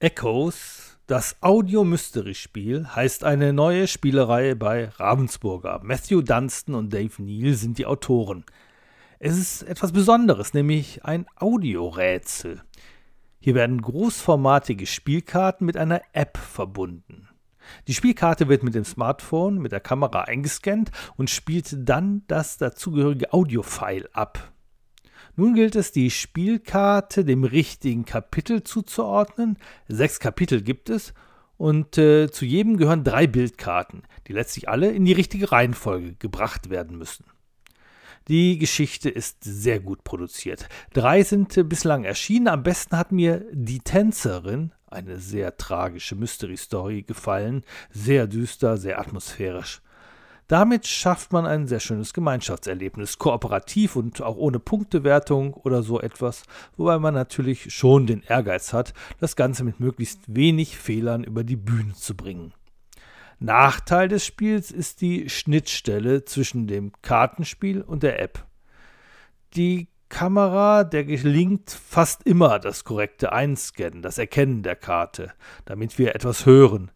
Echoes, 0.00 0.81
das 1.06 1.36
Audio-Mystery-Spiel, 1.40 2.86
heißt 2.94 3.24
eine 3.24 3.52
neue 3.52 3.86
Spielerei 3.88 4.54
bei 4.54 4.88
Ravensburger. 4.88 5.80
Matthew 5.82 6.22
Dunstan 6.22 6.74
und 6.74 6.92
Dave 6.92 7.22
Neal 7.22 7.54
sind 7.54 7.78
die 7.78 7.86
Autoren. 7.86 8.44
Es 9.18 9.36
ist 9.36 9.62
etwas 9.62 9.92
Besonderes, 9.92 10.54
nämlich 10.54 11.04
ein 11.04 11.26
Audiorätsel. 11.36 12.62
Hier 13.40 13.54
werden 13.54 13.82
großformatige 13.82 14.86
Spielkarten 14.86 15.66
mit 15.66 15.76
einer 15.76 16.02
App 16.12 16.38
verbunden. 16.38 17.28
Die 17.88 17.94
Spielkarte 17.94 18.48
wird 18.48 18.62
mit 18.62 18.74
dem 18.74 18.84
Smartphone 18.84 19.58
mit 19.58 19.72
der 19.72 19.80
Kamera 19.80 20.22
eingescannt 20.22 20.90
und 21.16 21.30
spielt 21.30 21.68
dann 21.88 22.22
das 22.26 22.58
dazugehörige 22.58 23.32
Audiofile 23.32 24.08
ab. 24.12 24.52
Nun 25.34 25.54
gilt 25.54 25.76
es, 25.76 25.92
die 25.92 26.10
Spielkarte 26.10 27.24
dem 27.24 27.44
richtigen 27.44 28.04
Kapitel 28.04 28.62
zuzuordnen. 28.62 29.58
Sechs 29.88 30.20
Kapitel 30.20 30.60
gibt 30.60 30.90
es 30.90 31.14
und 31.56 31.96
äh, 31.96 32.30
zu 32.30 32.44
jedem 32.44 32.76
gehören 32.76 33.04
drei 33.04 33.26
Bildkarten, 33.26 34.02
die 34.26 34.32
letztlich 34.32 34.68
alle 34.68 34.90
in 34.90 35.04
die 35.04 35.12
richtige 35.12 35.52
Reihenfolge 35.52 36.14
gebracht 36.14 36.70
werden 36.70 36.98
müssen. 36.98 37.24
Die 38.28 38.58
Geschichte 38.58 39.08
ist 39.08 39.38
sehr 39.42 39.80
gut 39.80 40.04
produziert. 40.04 40.68
Drei 40.92 41.22
sind 41.22 41.68
bislang 41.68 42.04
erschienen. 42.04 42.48
Am 42.48 42.62
besten 42.62 42.96
hat 42.96 43.10
mir 43.10 43.44
Die 43.52 43.80
Tänzerin, 43.80 44.72
eine 44.86 45.18
sehr 45.18 45.56
tragische 45.56 46.14
Mystery 46.14 46.56
Story, 46.56 47.02
gefallen. 47.02 47.64
Sehr 47.90 48.26
düster, 48.28 48.76
sehr 48.76 49.00
atmosphärisch. 49.00 49.82
Damit 50.48 50.86
schafft 50.86 51.32
man 51.32 51.46
ein 51.46 51.66
sehr 51.66 51.80
schönes 51.80 52.12
Gemeinschaftserlebnis, 52.12 53.18
kooperativ 53.18 53.96
und 53.96 54.20
auch 54.20 54.36
ohne 54.36 54.58
Punktewertung 54.58 55.54
oder 55.54 55.82
so 55.82 56.00
etwas, 56.00 56.42
wobei 56.76 56.98
man 56.98 57.14
natürlich 57.14 57.72
schon 57.74 58.06
den 58.06 58.22
Ehrgeiz 58.22 58.72
hat, 58.72 58.92
das 59.18 59.36
Ganze 59.36 59.64
mit 59.64 59.80
möglichst 59.80 60.20
wenig 60.26 60.76
Fehlern 60.76 61.24
über 61.24 61.44
die 61.44 61.56
Bühne 61.56 61.94
zu 61.94 62.16
bringen. 62.16 62.52
Nachteil 63.38 64.08
des 64.08 64.24
Spiels 64.24 64.70
ist 64.70 65.00
die 65.00 65.28
Schnittstelle 65.28 66.24
zwischen 66.24 66.66
dem 66.66 66.92
Kartenspiel 67.02 67.80
und 67.82 68.02
der 68.02 68.20
App. 68.20 68.46
Die 69.54 69.88
Kamera, 70.08 70.84
der 70.84 71.04
gelingt 71.04 71.70
fast 71.70 72.24
immer 72.24 72.58
das 72.58 72.84
korrekte 72.84 73.32
Einscannen, 73.32 74.02
das 74.02 74.18
Erkennen 74.18 74.62
der 74.62 74.76
Karte, 74.76 75.32
damit 75.64 75.98
wir 75.98 76.14
etwas 76.14 76.44
hören. 76.44 76.90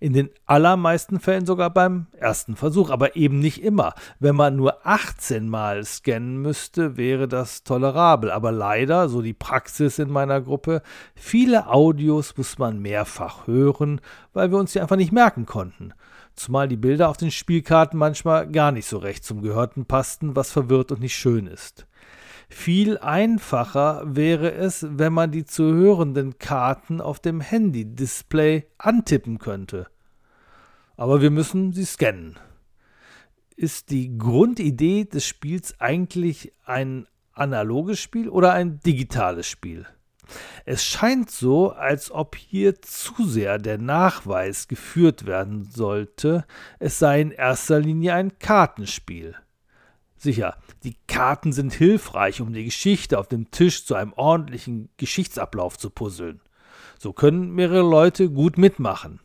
In 0.00 0.14
den 0.14 0.30
allermeisten 0.46 1.20
Fällen 1.20 1.44
sogar 1.44 1.68
beim 1.68 2.06
ersten 2.16 2.56
Versuch, 2.56 2.88
aber 2.88 3.16
eben 3.16 3.38
nicht 3.38 3.62
immer. 3.62 3.92
Wenn 4.18 4.34
man 4.34 4.56
nur 4.56 4.86
18 4.86 5.46
Mal 5.46 5.84
scannen 5.84 6.38
müsste, 6.40 6.96
wäre 6.96 7.28
das 7.28 7.64
tolerabel. 7.64 8.30
Aber 8.30 8.50
leider, 8.50 9.10
so 9.10 9.20
die 9.20 9.34
Praxis 9.34 9.98
in 9.98 10.10
meiner 10.10 10.40
Gruppe, 10.40 10.80
viele 11.14 11.66
Audios 11.66 12.34
muss 12.38 12.58
man 12.58 12.80
mehrfach 12.80 13.46
hören, 13.46 14.00
weil 14.32 14.50
wir 14.50 14.56
uns 14.56 14.72
die 14.72 14.80
einfach 14.80 14.96
nicht 14.96 15.12
merken 15.12 15.44
konnten. 15.44 15.92
Zumal 16.34 16.68
die 16.68 16.78
Bilder 16.78 17.10
auf 17.10 17.18
den 17.18 17.30
Spielkarten 17.30 17.98
manchmal 17.98 18.50
gar 18.50 18.72
nicht 18.72 18.86
so 18.86 18.96
recht 18.96 19.22
zum 19.22 19.42
Gehörten 19.42 19.84
passten, 19.84 20.34
was 20.34 20.50
verwirrt 20.50 20.92
und 20.92 21.00
nicht 21.00 21.14
schön 21.14 21.46
ist. 21.46 21.86
Viel 22.52 22.98
einfacher 22.98 24.02
wäre 24.04 24.52
es, 24.52 24.84
wenn 24.90 25.12
man 25.12 25.30
die 25.30 25.44
zu 25.44 25.72
hörenden 25.72 26.38
Karten 26.38 27.00
auf 27.00 27.20
dem 27.20 27.40
Handy-Display 27.40 28.66
antippen 28.76 29.38
könnte. 29.38 29.86
Aber 30.96 31.22
wir 31.22 31.30
müssen 31.30 31.72
sie 31.72 31.84
scannen. 31.84 32.38
Ist 33.56 33.90
die 33.90 34.18
Grundidee 34.18 35.04
des 35.04 35.24
Spiels 35.24 35.80
eigentlich 35.80 36.52
ein 36.64 37.06
analoges 37.32 38.00
Spiel 38.00 38.28
oder 38.28 38.52
ein 38.52 38.80
digitales 38.80 39.46
Spiel? 39.46 39.86
Es 40.64 40.84
scheint 40.84 41.30
so, 41.30 41.70
als 41.70 42.10
ob 42.10 42.34
hier 42.34 42.82
zu 42.82 43.26
sehr 43.26 43.58
der 43.58 43.78
Nachweis 43.78 44.66
geführt 44.66 45.24
werden 45.24 45.64
sollte, 45.70 46.44
es 46.80 46.98
sei 46.98 47.20
in 47.20 47.30
erster 47.30 47.80
Linie 47.80 48.14
ein 48.14 48.38
Kartenspiel. 48.38 49.36
Sicher, 50.22 50.58
die 50.84 50.96
Karten 51.06 51.50
sind 51.50 51.72
hilfreich, 51.72 52.42
um 52.42 52.52
die 52.52 52.66
Geschichte 52.66 53.18
auf 53.18 53.26
dem 53.26 53.50
Tisch 53.50 53.86
zu 53.86 53.94
einem 53.94 54.12
ordentlichen 54.12 54.90
Geschichtsablauf 54.98 55.78
zu 55.78 55.88
puzzeln. 55.88 56.42
So 56.98 57.14
können 57.14 57.54
mehrere 57.54 57.88
Leute 57.88 58.28
gut 58.28 58.58
mitmachen. 58.58 59.20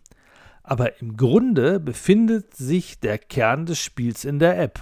Aber 0.63 1.01
im 1.01 1.17
Grunde 1.17 1.81
befindet 1.81 2.55
sich 2.55 3.01
der 3.01 3.17
Kern 3.17 3.65
des 3.65 3.77
Spiels 3.77 4.23
in 4.23 4.39
der 4.39 4.57
App. 4.57 4.81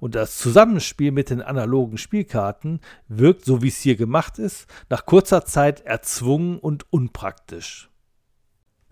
Und 0.00 0.16
das 0.16 0.38
Zusammenspiel 0.38 1.12
mit 1.12 1.30
den 1.30 1.40
analogen 1.40 1.98
Spielkarten 1.98 2.80
wirkt, 3.06 3.44
so 3.44 3.62
wie 3.62 3.68
es 3.68 3.78
hier 3.78 3.94
gemacht 3.94 4.40
ist, 4.40 4.66
nach 4.90 5.06
kurzer 5.06 5.44
Zeit 5.44 5.82
erzwungen 5.82 6.58
und 6.58 6.92
unpraktisch. 6.92 7.88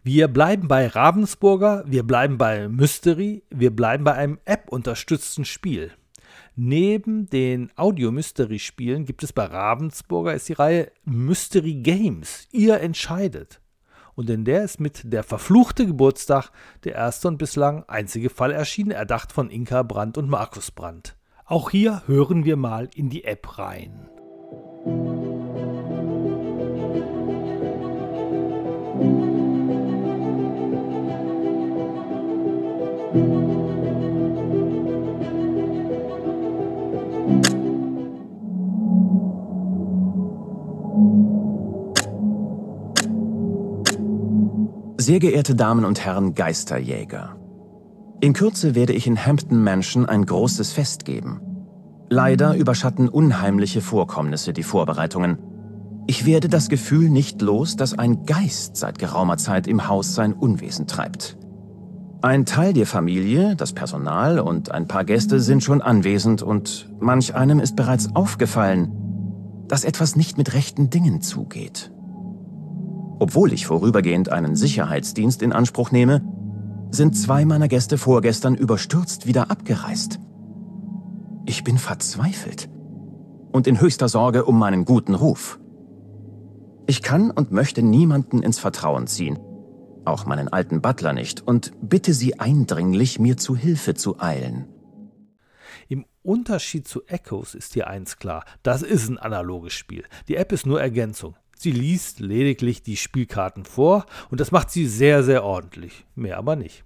Wir 0.04 0.28
bleiben 0.28 0.68
bei 0.68 0.86
Ravensburger, 0.86 1.82
wir 1.88 2.04
bleiben 2.04 2.38
bei 2.38 2.68
Mystery, 2.68 3.42
wir 3.50 3.74
bleiben 3.74 4.04
bei 4.04 4.12
einem 4.12 4.38
App-unterstützten 4.44 5.44
Spiel. 5.44 5.90
Neben 6.58 7.28
den 7.28 7.70
Audio-Mystery-Spielen 7.76 9.04
gibt 9.04 9.22
es 9.22 9.34
bei 9.34 9.44
Ravensburger 9.44 10.32
ist 10.32 10.48
die 10.48 10.54
Reihe 10.54 10.90
Mystery 11.04 11.74
Games. 11.74 12.48
Ihr 12.50 12.80
entscheidet. 12.80 13.60
Und 14.14 14.30
in 14.30 14.46
der 14.46 14.64
ist 14.64 14.80
mit 14.80 15.12
Der 15.12 15.22
verfluchte 15.22 15.86
Geburtstag 15.86 16.50
der 16.84 16.94
erste 16.94 17.28
und 17.28 17.36
bislang 17.36 17.84
einzige 17.88 18.30
Fall 18.30 18.52
erschienen, 18.52 18.92
erdacht 18.92 19.32
von 19.32 19.50
Inka 19.50 19.82
Brandt 19.82 20.16
und 20.16 20.30
Markus 20.30 20.70
Brandt. 20.70 21.18
Auch 21.44 21.68
hier 21.68 22.02
hören 22.06 22.46
wir 22.46 22.56
mal 22.56 22.88
in 22.94 23.10
die 23.10 23.24
App 23.24 23.58
rein. 23.58 24.08
Sehr 45.06 45.20
geehrte 45.20 45.54
Damen 45.54 45.84
und 45.84 46.04
Herren 46.04 46.34
Geisterjäger. 46.34 47.36
In 48.20 48.32
Kürze 48.32 48.74
werde 48.74 48.92
ich 48.92 49.06
in 49.06 49.24
Hampton 49.24 49.62
Mansion 49.62 50.04
ein 50.04 50.26
großes 50.26 50.72
Fest 50.72 51.04
geben. 51.04 51.40
Leider 52.10 52.56
überschatten 52.56 53.08
unheimliche 53.08 53.82
Vorkommnisse 53.82 54.52
die 54.52 54.64
Vorbereitungen. 54.64 55.38
Ich 56.08 56.26
werde 56.26 56.48
das 56.48 56.68
Gefühl 56.68 57.08
nicht 57.08 57.40
los, 57.40 57.76
dass 57.76 57.96
ein 57.96 58.26
Geist 58.26 58.78
seit 58.78 58.98
geraumer 58.98 59.36
Zeit 59.36 59.68
im 59.68 59.86
Haus 59.86 60.16
sein 60.16 60.32
Unwesen 60.32 60.88
treibt. 60.88 61.38
Ein 62.20 62.44
Teil 62.44 62.72
der 62.72 62.86
Familie, 62.86 63.54
das 63.54 63.74
Personal 63.74 64.40
und 64.40 64.72
ein 64.72 64.88
paar 64.88 65.04
Gäste 65.04 65.38
sind 65.38 65.62
schon 65.62 65.82
anwesend 65.82 66.42
und 66.42 66.90
manch 66.98 67.32
einem 67.32 67.60
ist 67.60 67.76
bereits 67.76 68.16
aufgefallen, 68.16 68.90
dass 69.68 69.84
etwas 69.84 70.16
nicht 70.16 70.36
mit 70.36 70.52
rechten 70.52 70.90
Dingen 70.90 71.22
zugeht. 71.22 71.92
Obwohl 73.18 73.52
ich 73.52 73.66
vorübergehend 73.66 74.30
einen 74.30 74.56
Sicherheitsdienst 74.56 75.42
in 75.42 75.52
Anspruch 75.52 75.90
nehme, 75.90 76.22
sind 76.90 77.16
zwei 77.16 77.44
meiner 77.44 77.68
Gäste 77.68 77.98
vorgestern 77.98 78.54
überstürzt 78.54 79.26
wieder 79.26 79.50
abgereist. 79.50 80.20
Ich 81.46 81.64
bin 81.64 81.78
verzweifelt 81.78 82.68
und 83.52 83.66
in 83.66 83.80
höchster 83.80 84.08
Sorge 84.08 84.44
um 84.44 84.58
meinen 84.58 84.84
guten 84.84 85.14
Ruf. 85.14 85.58
Ich 86.86 87.02
kann 87.02 87.30
und 87.30 87.52
möchte 87.52 87.82
niemanden 87.82 88.42
ins 88.42 88.58
Vertrauen 88.58 89.06
ziehen, 89.06 89.38
auch 90.04 90.26
meinen 90.26 90.48
alten 90.48 90.82
Butler 90.82 91.12
nicht, 91.12 91.40
und 91.40 91.72
bitte 91.80 92.14
Sie 92.14 92.38
eindringlich, 92.38 93.18
mir 93.18 93.36
zu 93.36 93.56
Hilfe 93.56 93.94
zu 93.94 94.20
eilen. 94.20 94.68
Im 95.88 96.04
Unterschied 96.22 96.86
zu 96.86 97.04
Echoes 97.06 97.54
ist 97.54 97.74
hier 97.74 97.88
eins 97.88 98.18
klar, 98.18 98.44
das 98.62 98.82
ist 98.82 99.08
ein 99.08 99.18
analoges 99.18 99.72
Spiel. 99.72 100.04
Die 100.28 100.36
App 100.36 100.52
ist 100.52 100.66
nur 100.66 100.80
Ergänzung. 100.80 101.36
Sie 101.58 101.72
liest 101.72 102.20
lediglich 102.20 102.82
die 102.82 102.96
Spielkarten 102.96 103.64
vor 103.64 104.06
und 104.30 104.40
das 104.40 104.52
macht 104.52 104.70
sie 104.70 104.86
sehr, 104.86 105.22
sehr 105.22 105.42
ordentlich. 105.42 106.04
Mehr 106.14 106.36
aber 106.36 106.54
nicht. 106.54 106.84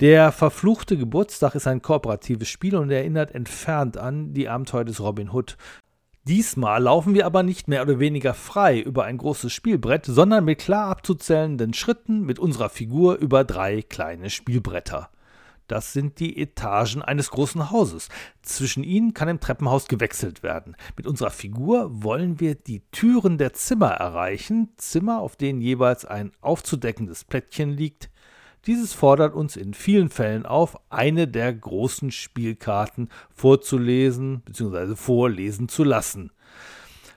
Der 0.00 0.30
verfluchte 0.32 0.98
Geburtstag 0.98 1.54
ist 1.54 1.66
ein 1.66 1.80
kooperatives 1.80 2.48
Spiel 2.48 2.76
und 2.76 2.90
erinnert 2.90 3.34
entfernt 3.34 3.96
an 3.96 4.34
die 4.34 4.48
Abenteuer 4.48 4.84
des 4.84 5.00
Robin 5.00 5.30
Hood. 5.30 5.56
Diesmal 6.26 6.82
laufen 6.82 7.14
wir 7.14 7.26
aber 7.26 7.42
nicht 7.42 7.68
mehr 7.68 7.82
oder 7.82 7.98
weniger 7.98 8.34
frei 8.34 8.80
über 8.80 9.04
ein 9.04 9.18
großes 9.18 9.52
Spielbrett, 9.52 10.06
sondern 10.06 10.44
mit 10.44 10.58
klar 10.58 10.88
abzuzählenden 10.88 11.74
Schritten 11.74 12.22
mit 12.22 12.38
unserer 12.38 12.70
Figur 12.70 13.16
über 13.16 13.44
drei 13.44 13.82
kleine 13.82 14.30
Spielbretter. 14.30 15.10
Das 15.74 15.92
sind 15.92 16.20
die 16.20 16.40
Etagen 16.40 17.02
eines 17.02 17.30
großen 17.30 17.72
Hauses. 17.72 18.08
Zwischen 18.42 18.84
ihnen 18.84 19.12
kann 19.12 19.28
im 19.28 19.40
Treppenhaus 19.40 19.88
gewechselt 19.88 20.44
werden. 20.44 20.76
Mit 20.96 21.08
unserer 21.08 21.30
Figur 21.30 22.04
wollen 22.04 22.38
wir 22.38 22.54
die 22.54 22.82
Türen 22.92 23.38
der 23.38 23.54
Zimmer 23.54 23.90
erreichen, 23.90 24.68
Zimmer, 24.76 25.18
auf 25.18 25.34
denen 25.34 25.60
jeweils 25.60 26.04
ein 26.04 26.30
aufzudeckendes 26.40 27.24
Plättchen 27.24 27.70
liegt. 27.70 28.08
Dieses 28.68 28.92
fordert 28.92 29.34
uns 29.34 29.56
in 29.56 29.74
vielen 29.74 30.10
Fällen 30.10 30.46
auf, 30.46 30.76
eine 30.90 31.26
der 31.26 31.52
großen 31.52 32.12
Spielkarten 32.12 33.08
vorzulesen 33.34 34.42
bzw. 34.42 34.94
vorlesen 34.94 35.68
zu 35.68 35.82
lassen. 35.82 36.30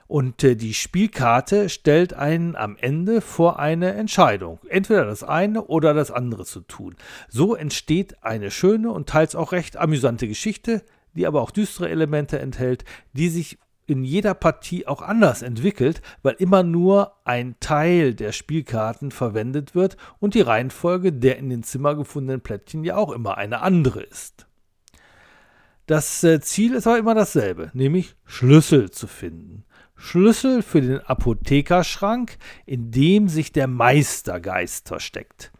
Und 0.08 0.42
äh, 0.42 0.56
die 0.56 0.72
Spielkarte 0.72 1.68
stellt 1.68 2.14
einen 2.14 2.56
am 2.56 2.76
Ende 2.78 3.20
vor 3.20 3.58
eine 3.58 3.92
Entscheidung, 3.92 4.58
entweder 4.68 5.04
das 5.04 5.22
eine 5.22 5.64
oder 5.64 5.92
das 5.92 6.10
andere 6.10 6.46
zu 6.46 6.62
tun. 6.62 6.96
So 7.28 7.54
entsteht 7.54 8.24
eine 8.24 8.50
schöne 8.50 8.90
und 8.90 9.08
teils 9.08 9.36
auch 9.36 9.52
recht 9.52 9.76
amüsante 9.76 10.26
Geschichte, 10.26 10.82
die 11.14 11.26
aber 11.26 11.42
auch 11.42 11.50
düstere 11.50 11.90
Elemente 11.90 12.38
enthält, 12.38 12.84
die 13.12 13.28
sich 13.28 13.58
in 13.86 14.02
jeder 14.02 14.34
Partie 14.34 14.86
auch 14.86 15.02
anders 15.02 15.42
entwickelt, 15.42 16.00
weil 16.22 16.36
immer 16.38 16.62
nur 16.62 17.12
ein 17.24 17.56
Teil 17.60 18.14
der 18.14 18.32
Spielkarten 18.32 19.10
verwendet 19.10 19.74
wird 19.74 19.96
und 20.20 20.34
die 20.34 20.42
Reihenfolge 20.42 21.12
der 21.12 21.38
in 21.38 21.50
den 21.50 21.62
Zimmer 21.62 21.94
gefundenen 21.94 22.40
Plättchen 22.40 22.84
ja 22.84 22.96
auch 22.96 23.12
immer 23.12 23.36
eine 23.36 23.60
andere 23.60 24.02
ist. 24.02 24.46
Das 25.86 26.22
äh, 26.22 26.40
Ziel 26.40 26.74
ist 26.74 26.86
aber 26.86 26.98
immer 26.98 27.14
dasselbe, 27.14 27.70
nämlich 27.72 28.14
Schlüssel 28.26 28.90
zu 28.90 29.06
finden. 29.06 29.64
Schlüssel 29.98 30.62
für 30.62 30.80
den 30.80 31.00
Apothekerschrank, 31.00 32.38
in 32.64 32.90
dem 32.92 33.28
sich 33.28 33.52
der 33.52 33.66
Meistergeist 33.66 34.88
versteckt. 34.88 35.52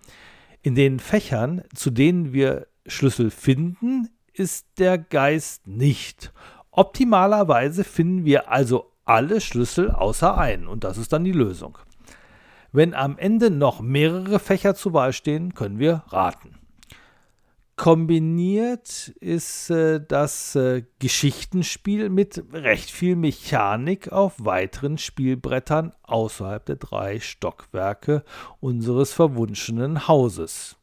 In 0.62 0.74
den 0.74 1.00
Fächern, 1.00 1.62
zu 1.74 1.90
denen 1.90 2.32
wir 2.32 2.68
Schlüssel 2.86 3.30
finden, 3.30 4.08
ist 4.32 4.66
der 4.78 4.96
Geist 4.96 5.66
nicht. 5.66 6.32
Optimalerweise 6.70 7.82
finden 7.82 8.24
wir 8.24 8.50
also 8.50 8.92
alle 9.04 9.40
Schlüssel 9.40 9.90
außer 9.90 10.38
einen 10.38 10.68
und 10.68 10.84
das 10.84 10.98
ist 10.98 11.12
dann 11.12 11.24
die 11.24 11.32
Lösung. 11.32 11.76
Wenn 12.70 12.94
am 12.94 13.18
Ende 13.18 13.50
noch 13.50 13.80
mehrere 13.80 14.38
Fächer 14.38 14.74
zur 14.74 14.92
Wahl 14.92 15.12
stehen, 15.12 15.54
können 15.54 15.78
wir 15.78 16.04
raten. 16.08 16.57
Kombiniert 17.78 19.14
ist 19.20 19.70
äh, 19.70 20.00
das 20.04 20.56
äh, 20.56 20.82
Geschichtenspiel 20.98 22.10
mit 22.10 22.42
recht 22.52 22.90
viel 22.90 23.14
Mechanik 23.14 24.10
auf 24.10 24.34
weiteren 24.44 24.98
Spielbrettern 24.98 25.92
außerhalb 26.02 26.66
der 26.66 26.74
drei 26.74 27.20
Stockwerke 27.20 28.24
unseres 28.58 29.12
verwunschenen 29.12 30.08
Hauses. 30.08 30.76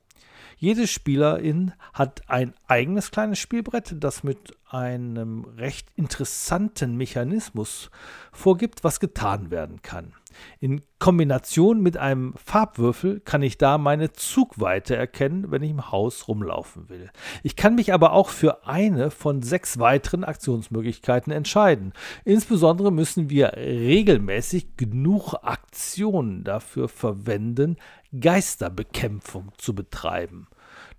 Jede 0.55 0.87
Spielerin 0.87 1.73
hat 1.91 2.21
ein 2.29 2.53
eigenes 2.65 3.11
kleines 3.11 3.39
Spielbrett, 3.39 3.97
das 3.99 4.23
mit 4.23 4.55
einem 4.69 5.43
recht 5.57 5.89
interessanten 5.97 6.95
Mechanismus 6.95 7.91
vorgibt, 8.31 8.85
was 8.85 9.01
getan 9.01 9.51
werden 9.51 9.81
kann. 9.81 10.13
In 10.59 10.81
Kombination 10.99 11.81
mit 11.81 11.97
einem 11.97 12.33
Farbwürfel 12.35 13.19
kann 13.19 13.43
ich 13.43 13.57
da 13.57 13.77
meine 13.77 14.11
Zugweite 14.13 14.95
erkennen, 14.95 15.51
wenn 15.51 15.61
ich 15.63 15.71
im 15.71 15.91
Haus 15.91 16.27
rumlaufen 16.27 16.89
will. 16.89 17.11
Ich 17.43 17.55
kann 17.55 17.75
mich 17.75 17.93
aber 17.93 18.13
auch 18.13 18.29
für 18.29 18.65
eine 18.65 19.11
von 19.11 19.41
sechs 19.41 19.79
weiteren 19.79 20.23
Aktionsmöglichkeiten 20.23 21.31
entscheiden. 21.31 21.93
Insbesondere 22.23 22.91
müssen 22.91 23.29
wir 23.29 23.53
regelmäßig 23.55 24.77
genug 24.77 25.35
Aktionen 25.43 26.43
dafür 26.43 26.87
verwenden, 26.87 27.77
Geisterbekämpfung 28.19 29.51
zu 29.57 29.75
betreiben 29.75 30.47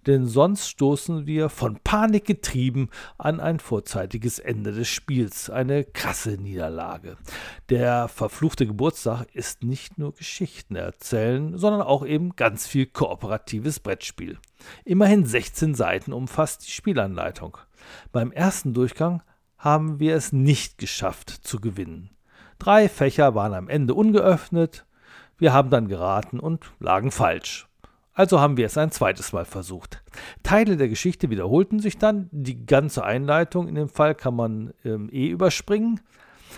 denn 0.07 0.27
sonst 0.27 0.69
stoßen 0.69 1.27
wir 1.27 1.49
von 1.49 1.79
Panik 1.83 2.25
getrieben 2.25 2.91
an 3.19 3.41
ein 3.41 3.59
vorzeitiges 3.59 4.39
Ende 4.39 4.73
des 4.73 4.89
Spiels, 4.89 5.51
eine 5.51 5.85
krasse 5.85 6.33
Niederlage. 6.33 7.17
Der 7.69 8.09
verfluchte 8.09 8.67
Geburtstag 8.67 9.35
ist 9.35 9.65
nicht 9.65 9.99
nur 9.99 10.15
Geschichten 10.15 10.77
erzählen, 10.77 11.59
sondern 11.59 11.83
auch 11.83 12.07
eben 12.07 12.37
ganz 12.37 12.67
viel 12.67 12.87
kooperatives 12.87 13.81
Brettspiel. 13.81 14.39
Immerhin 14.85 15.27
16 15.27 15.75
Seiten 15.75 16.13
umfasst 16.13 16.67
die 16.67 16.71
Spielanleitung. 16.71 17.59
Beim 18.13 18.33
ersten 18.33 18.75
Durchgang 18.75 19.23
haben 19.59 19.99
wir 19.99 20.15
es 20.15 20.33
nicht 20.33 20.79
geschafft 20.79 21.31
zu 21.31 21.61
gewinnen. 21.61 22.11
Drei 22.59 22.89
Fächer 22.89 23.35
waren 23.35 23.55
am 23.55 23.69
Ende 23.69 23.95
ungeöffnet, 23.95 24.87
wir 25.39 25.53
haben 25.53 25.69
dann 25.69 25.89
geraten 25.89 26.41
und 26.41 26.73
lagen 26.79 27.11
falsch. 27.11 27.66
Also 28.17 28.41
haben 28.41 28.57
wir 28.57 28.65
es 28.65 28.79
ein 28.79 28.91
zweites 28.91 29.35
Mal 29.35 29.45
versucht. 29.45 30.03
Teile 30.43 30.79
der 30.79 30.89
Geschichte 30.89 31.29
wiederholten 31.29 31.81
sich 31.81 31.99
dann. 31.99 32.31
Die 32.33 32.65
ganze 32.65 33.05
Einleitung 33.05 33.69
in 33.69 33.75
dem 33.75 33.91
Fall 33.91 34.15
kann 34.15 34.35
man 34.35 34.73
ähm, 34.87 35.11
eh 35.13 35.29
überspringen. 35.29 36.01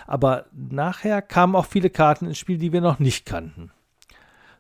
Aber 0.07 0.47
nachher 0.53 1.21
kamen 1.21 1.57
auch 1.57 1.67
viele 1.67 1.91
Karten 1.91 2.27
ins 2.27 2.39
Spiel, 2.39 2.59
die 2.59 2.73
wir 2.73 2.81
noch 2.81 3.01
nicht 3.01 3.27
kannten. 3.27 3.73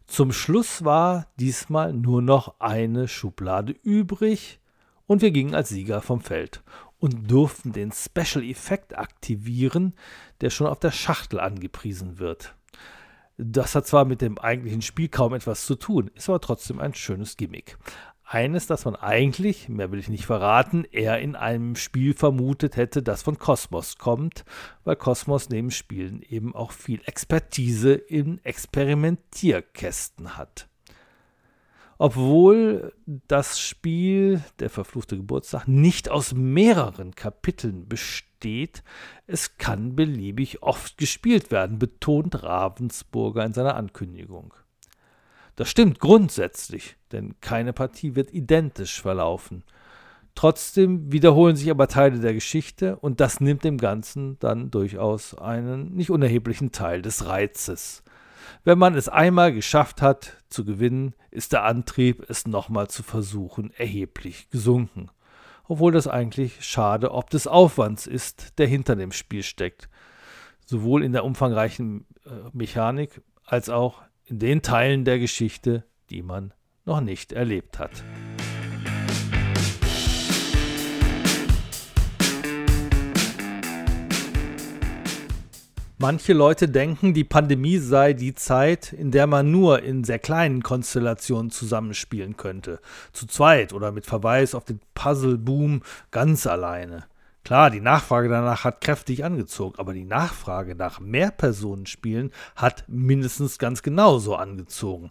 Zum 0.08 0.32
Schluss 0.32 0.84
war 0.84 1.28
diesmal 1.38 1.92
nur 1.92 2.20
noch 2.20 2.58
eine 2.58 3.06
Schublade 3.06 3.76
übrig 3.84 4.58
und 5.06 5.22
wir 5.22 5.30
gingen 5.30 5.54
als 5.54 5.68
Sieger 5.68 6.00
vom 6.00 6.20
Feld 6.20 6.64
und 6.98 7.30
durften 7.30 7.72
den 7.72 7.92
Special 7.92 8.42
Effekt 8.42 8.98
aktivieren, 8.98 9.94
der 10.40 10.50
schon 10.50 10.66
auf 10.66 10.80
der 10.80 10.90
Schachtel 10.90 11.38
angepriesen 11.38 12.18
wird. 12.18 12.56
Das 13.40 13.76
hat 13.76 13.86
zwar 13.86 14.04
mit 14.04 14.20
dem 14.20 14.36
eigentlichen 14.36 14.82
Spiel 14.82 15.08
kaum 15.08 15.32
etwas 15.32 15.64
zu 15.64 15.76
tun, 15.76 16.10
ist 16.16 16.28
aber 16.28 16.40
trotzdem 16.40 16.80
ein 16.80 16.92
schönes 16.92 17.36
Gimmick. 17.36 17.78
Eines, 18.24 18.66
das 18.66 18.84
man 18.84 18.96
eigentlich, 18.96 19.68
mehr 19.68 19.92
will 19.92 20.00
ich 20.00 20.08
nicht 20.08 20.26
verraten, 20.26 20.84
eher 20.90 21.20
in 21.20 21.36
einem 21.36 21.76
Spiel 21.76 22.14
vermutet 22.14 22.76
hätte, 22.76 23.00
das 23.00 23.22
von 23.22 23.38
Cosmos 23.38 23.96
kommt, 23.96 24.44
weil 24.82 24.96
Cosmos 24.96 25.48
neben 25.50 25.70
Spielen 25.70 26.20
eben 26.28 26.52
auch 26.54 26.72
viel 26.72 27.00
Expertise 27.06 27.94
in 27.94 28.44
Experimentierkästen 28.44 30.36
hat. 30.36 30.68
Obwohl 31.98 32.92
das 33.06 33.58
Spiel 33.58 34.42
Der 34.60 34.70
verfluchte 34.70 35.16
Geburtstag 35.16 35.66
nicht 35.66 36.08
aus 36.08 36.32
mehreren 36.32 37.14
Kapiteln 37.14 37.88
besteht, 37.88 38.84
es 39.26 39.58
kann 39.58 39.96
beliebig 39.96 40.62
oft 40.62 40.96
gespielt 40.96 41.50
werden, 41.50 41.80
betont 41.80 42.44
Ravensburger 42.44 43.44
in 43.44 43.52
seiner 43.52 43.74
Ankündigung. 43.74 44.54
Das 45.56 45.68
stimmt 45.68 45.98
grundsätzlich, 45.98 46.96
denn 47.10 47.40
keine 47.40 47.72
Partie 47.72 48.14
wird 48.14 48.32
identisch 48.32 49.02
verlaufen. 49.02 49.64
Trotzdem 50.36 51.10
wiederholen 51.10 51.56
sich 51.56 51.68
aber 51.68 51.88
Teile 51.88 52.20
der 52.20 52.32
Geschichte 52.32 52.94
und 52.94 53.18
das 53.18 53.40
nimmt 53.40 53.64
dem 53.64 53.76
Ganzen 53.76 54.38
dann 54.38 54.70
durchaus 54.70 55.34
einen 55.34 55.96
nicht 55.96 56.10
unerheblichen 56.10 56.70
Teil 56.70 57.02
des 57.02 57.26
Reizes. 57.26 58.04
Wenn 58.64 58.78
man 58.78 58.94
es 58.94 59.08
einmal 59.08 59.52
geschafft 59.52 60.02
hat 60.02 60.36
zu 60.48 60.64
gewinnen, 60.64 61.14
ist 61.30 61.52
der 61.52 61.64
Antrieb, 61.64 62.24
es 62.28 62.46
nochmal 62.46 62.88
zu 62.88 63.02
versuchen, 63.02 63.72
erheblich 63.76 64.50
gesunken. 64.50 65.10
Obwohl 65.64 65.92
das 65.92 66.06
eigentlich 66.06 66.64
schade 66.64 67.12
ob 67.12 67.30
des 67.30 67.46
Aufwands 67.46 68.06
ist, 68.06 68.58
der 68.58 68.66
hinter 68.66 68.96
dem 68.96 69.12
Spiel 69.12 69.42
steckt. 69.42 69.88
Sowohl 70.64 71.04
in 71.04 71.12
der 71.12 71.24
umfangreichen 71.24 72.06
äh, 72.24 72.30
Mechanik 72.52 73.20
als 73.44 73.68
auch 73.68 74.02
in 74.24 74.38
den 74.38 74.62
Teilen 74.62 75.04
der 75.04 75.18
Geschichte, 75.18 75.84
die 76.10 76.22
man 76.22 76.52
noch 76.84 77.00
nicht 77.00 77.32
erlebt 77.32 77.78
hat. 77.78 78.02
Manche 86.00 86.32
Leute 86.32 86.68
denken, 86.68 87.12
die 87.12 87.24
Pandemie 87.24 87.78
sei 87.78 88.12
die 88.12 88.32
Zeit, 88.32 88.92
in 88.92 89.10
der 89.10 89.26
man 89.26 89.50
nur 89.50 89.82
in 89.82 90.04
sehr 90.04 90.20
kleinen 90.20 90.62
Konstellationen 90.62 91.50
zusammenspielen 91.50 92.36
könnte. 92.36 92.78
Zu 93.12 93.26
zweit 93.26 93.72
oder 93.72 93.90
mit 93.90 94.06
Verweis 94.06 94.54
auf 94.54 94.64
den 94.64 94.78
Puzzle-Boom 94.94 95.82
ganz 96.12 96.46
alleine. 96.46 97.06
Klar, 97.42 97.70
die 97.70 97.80
Nachfrage 97.80 98.28
danach 98.28 98.62
hat 98.62 98.80
kräftig 98.80 99.24
angezogen, 99.24 99.76
aber 99.78 99.92
die 99.92 100.04
Nachfrage 100.04 100.76
nach 100.76 101.00
Mehrpersonenspielen 101.00 102.30
hat 102.54 102.84
mindestens 102.86 103.58
ganz 103.58 103.82
genauso 103.82 104.36
angezogen. 104.36 105.08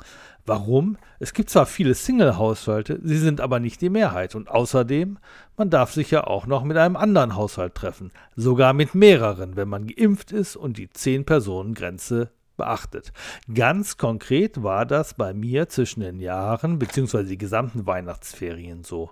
Warum? 0.47 0.97
Es 1.19 1.33
gibt 1.33 1.49
zwar 1.49 1.65
viele 1.65 1.93
Single-Haushalte, 1.93 3.01
sie 3.03 3.17
sind 3.17 3.41
aber 3.41 3.60
nicht 3.60 3.81
die 3.81 3.89
Mehrheit. 3.89 4.33
Und 4.33 4.49
außerdem, 4.49 5.19
man 5.57 5.69
darf 5.69 5.91
sich 5.91 6.10
ja 6.10 6.25
auch 6.25 6.47
noch 6.47 6.63
mit 6.63 6.77
einem 6.77 6.95
anderen 6.95 7.36
Haushalt 7.36 7.75
treffen. 7.75 8.12
Sogar 8.38 8.71
mit 8.71 8.95
mehreren, 8.95 9.57
wenn 9.57 9.67
man 9.67 9.88
geimpft 9.88 10.31
ist 10.31 10.55
und 10.55 10.77
die 10.77 10.88
10-Personen-Grenze 10.88 12.31
beachtet. 12.55 13.12
Ganz 13.53 13.97
konkret 13.97 14.63
war 14.63 14.86
das 14.86 15.15
bei 15.15 15.33
mir 15.33 15.67
zwischen 15.67 15.99
den 15.99 16.21
Jahren 16.21 16.79
bzw. 16.79 17.23
die 17.23 17.38
gesamten 17.38 17.86
Weihnachtsferien 17.86 18.86
so. 18.86 19.12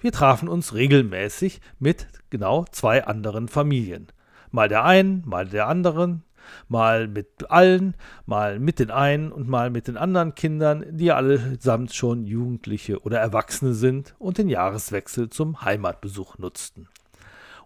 Wir 0.00 0.12
trafen 0.12 0.50
uns 0.50 0.74
regelmäßig 0.74 1.62
mit 1.78 2.08
genau 2.28 2.66
zwei 2.70 3.06
anderen 3.06 3.48
Familien. 3.48 4.08
Mal 4.50 4.68
der 4.68 4.84
einen, 4.84 5.22
mal 5.24 5.48
der 5.48 5.66
anderen, 5.66 6.24
Mal 6.68 7.08
mit 7.08 7.50
allen, 7.50 7.94
mal 8.26 8.58
mit 8.58 8.78
den 8.78 8.90
einen 8.90 9.32
und 9.32 9.48
mal 9.48 9.70
mit 9.70 9.88
den 9.88 9.96
anderen 9.96 10.34
Kindern, 10.34 10.84
die 10.90 11.12
allesamt 11.12 11.92
schon 11.94 12.26
Jugendliche 12.26 13.00
oder 13.02 13.18
Erwachsene 13.18 13.74
sind 13.74 14.14
und 14.18 14.38
den 14.38 14.48
Jahreswechsel 14.48 15.30
zum 15.30 15.62
Heimatbesuch 15.62 16.38
nutzten. 16.38 16.88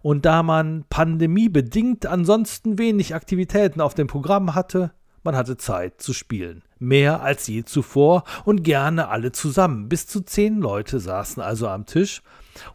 Und 0.01 0.25
da 0.25 0.43
man 0.43 0.85
pandemiebedingt 0.89 2.05
ansonsten 2.05 2.77
wenig 2.77 3.15
Aktivitäten 3.15 3.81
auf 3.81 3.93
dem 3.93 4.07
Programm 4.07 4.55
hatte, 4.55 4.91
man 5.23 5.35
hatte 5.35 5.57
Zeit 5.57 6.01
zu 6.01 6.13
spielen. 6.13 6.63
Mehr 6.79 7.21
als 7.21 7.47
je 7.47 7.63
zuvor 7.63 8.23
und 8.45 8.63
gerne 8.63 9.09
alle 9.09 9.31
zusammen. 9.31 9.89
Bis 9.89 10.07
zu 10.07 10.21
zehn 10.21 10.59
Leute 10.59 10.99
saßen 10.99 11.41
also 11.41 11.67
am 11.67 11.85
Tisch 11.85 12.21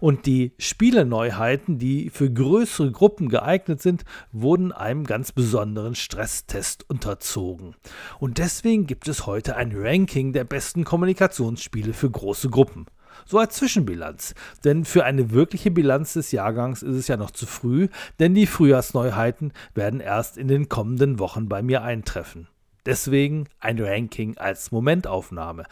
und 0.01 0.27
die 0.27 0.53
Spieleneuheiten, 0.59 1.79
die 1.79 2.11
für 2.11 2.31
größere 2.31 2.91
Gruppen 2.91 3.29
geeignet 3.29 3.83
sind, 3.83 4.05
wurden 4.33 4.73
einem 4.73 5.05
ganz 5.05 5.33
besonderen 5.33 5.95
Stresstest 5.95 6.89
unterzogen. 6.89 7.75
Und 8.19 8.39
deswegen 8.39 8.87
gibt 8.87 9.09
es 9.09 9.27
heute 9.27 9.57
ein 9.57 9.73
Ranking 9.75 10.33
der 10.33 10.45
besten 10.45 10.85
Kommunikationsspiele 10.85 11.93
für 11.93 12.11
große 12.11 12.51
Gruppen. 12.51 12.87
So 13.25 13.39
als 13.39 13.57
Zwischenbilanz. 13.57 14.35
Denn 14.65 14.85
für 14.85 15.05
eine 15.05 15.31
wirkliche 15.31 15.71
Bilanz 15.71 16.15
des 16.15 16.33
Jahrgangs 16.33 16.83
ist 16.83 16.97
es 16.97 17.09
ja 17.09 17.17
noch 17.17 17.31
zu 17.31 17.47
früh, 17.47 17.89
denn 18.19 18.35
die 18.35 18.47
Frühjahrsneuheiten 18.47 19.53
werden 19.75 20.01
erst 20.01 20.37
in 20.37 20.49
den 20.49 20.69
kommenden 20.69 21.19
Wochen 21.19 21.49
bei 21.49 21.63
mir 21.63 21.83
eintreffen. 21.83 22.49
Deswegen 22.87 23.49
ein 23.61 23.81
Ranking 23.81 24.37
als 24.37 24.71
Momentaufnahme. 24.71 25.65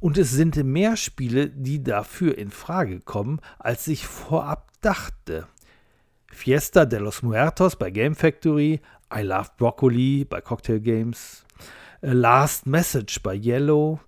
Und 0.00 0.18
es 0.18 0.32
sind 0.32 0.56
mehr 0.64 0.96
Spiele, 0.96 1.48
die 1.48 1.82
dafür 1.82 2.36
in 2.36 2.50
Frage 2.50 3.00
kommen, 3.00 3.40
als 3.58 3.86
ich 3.86 4.06
vorab 4.06 4.72
dachte. 4.80 5.46
Fiesta 6.32 6.84
de 6.84 6.98
los 6.98 7.22
Muertos 7.22 7.76
bei 7.76 7.90
Game 7.90 8.16
Factory, 8.16 8.80
I 9.14 9.20
Love 9.22 9.50
Broccoli 9.56 10.26
bei 10.28 10.40
Cocktail 10.40 10.80
Games, 10.80 11.46
Last 12.00 12.66
Message 12.66 13.22
bei 13.22 13.34
Yellow, 13.34 14.00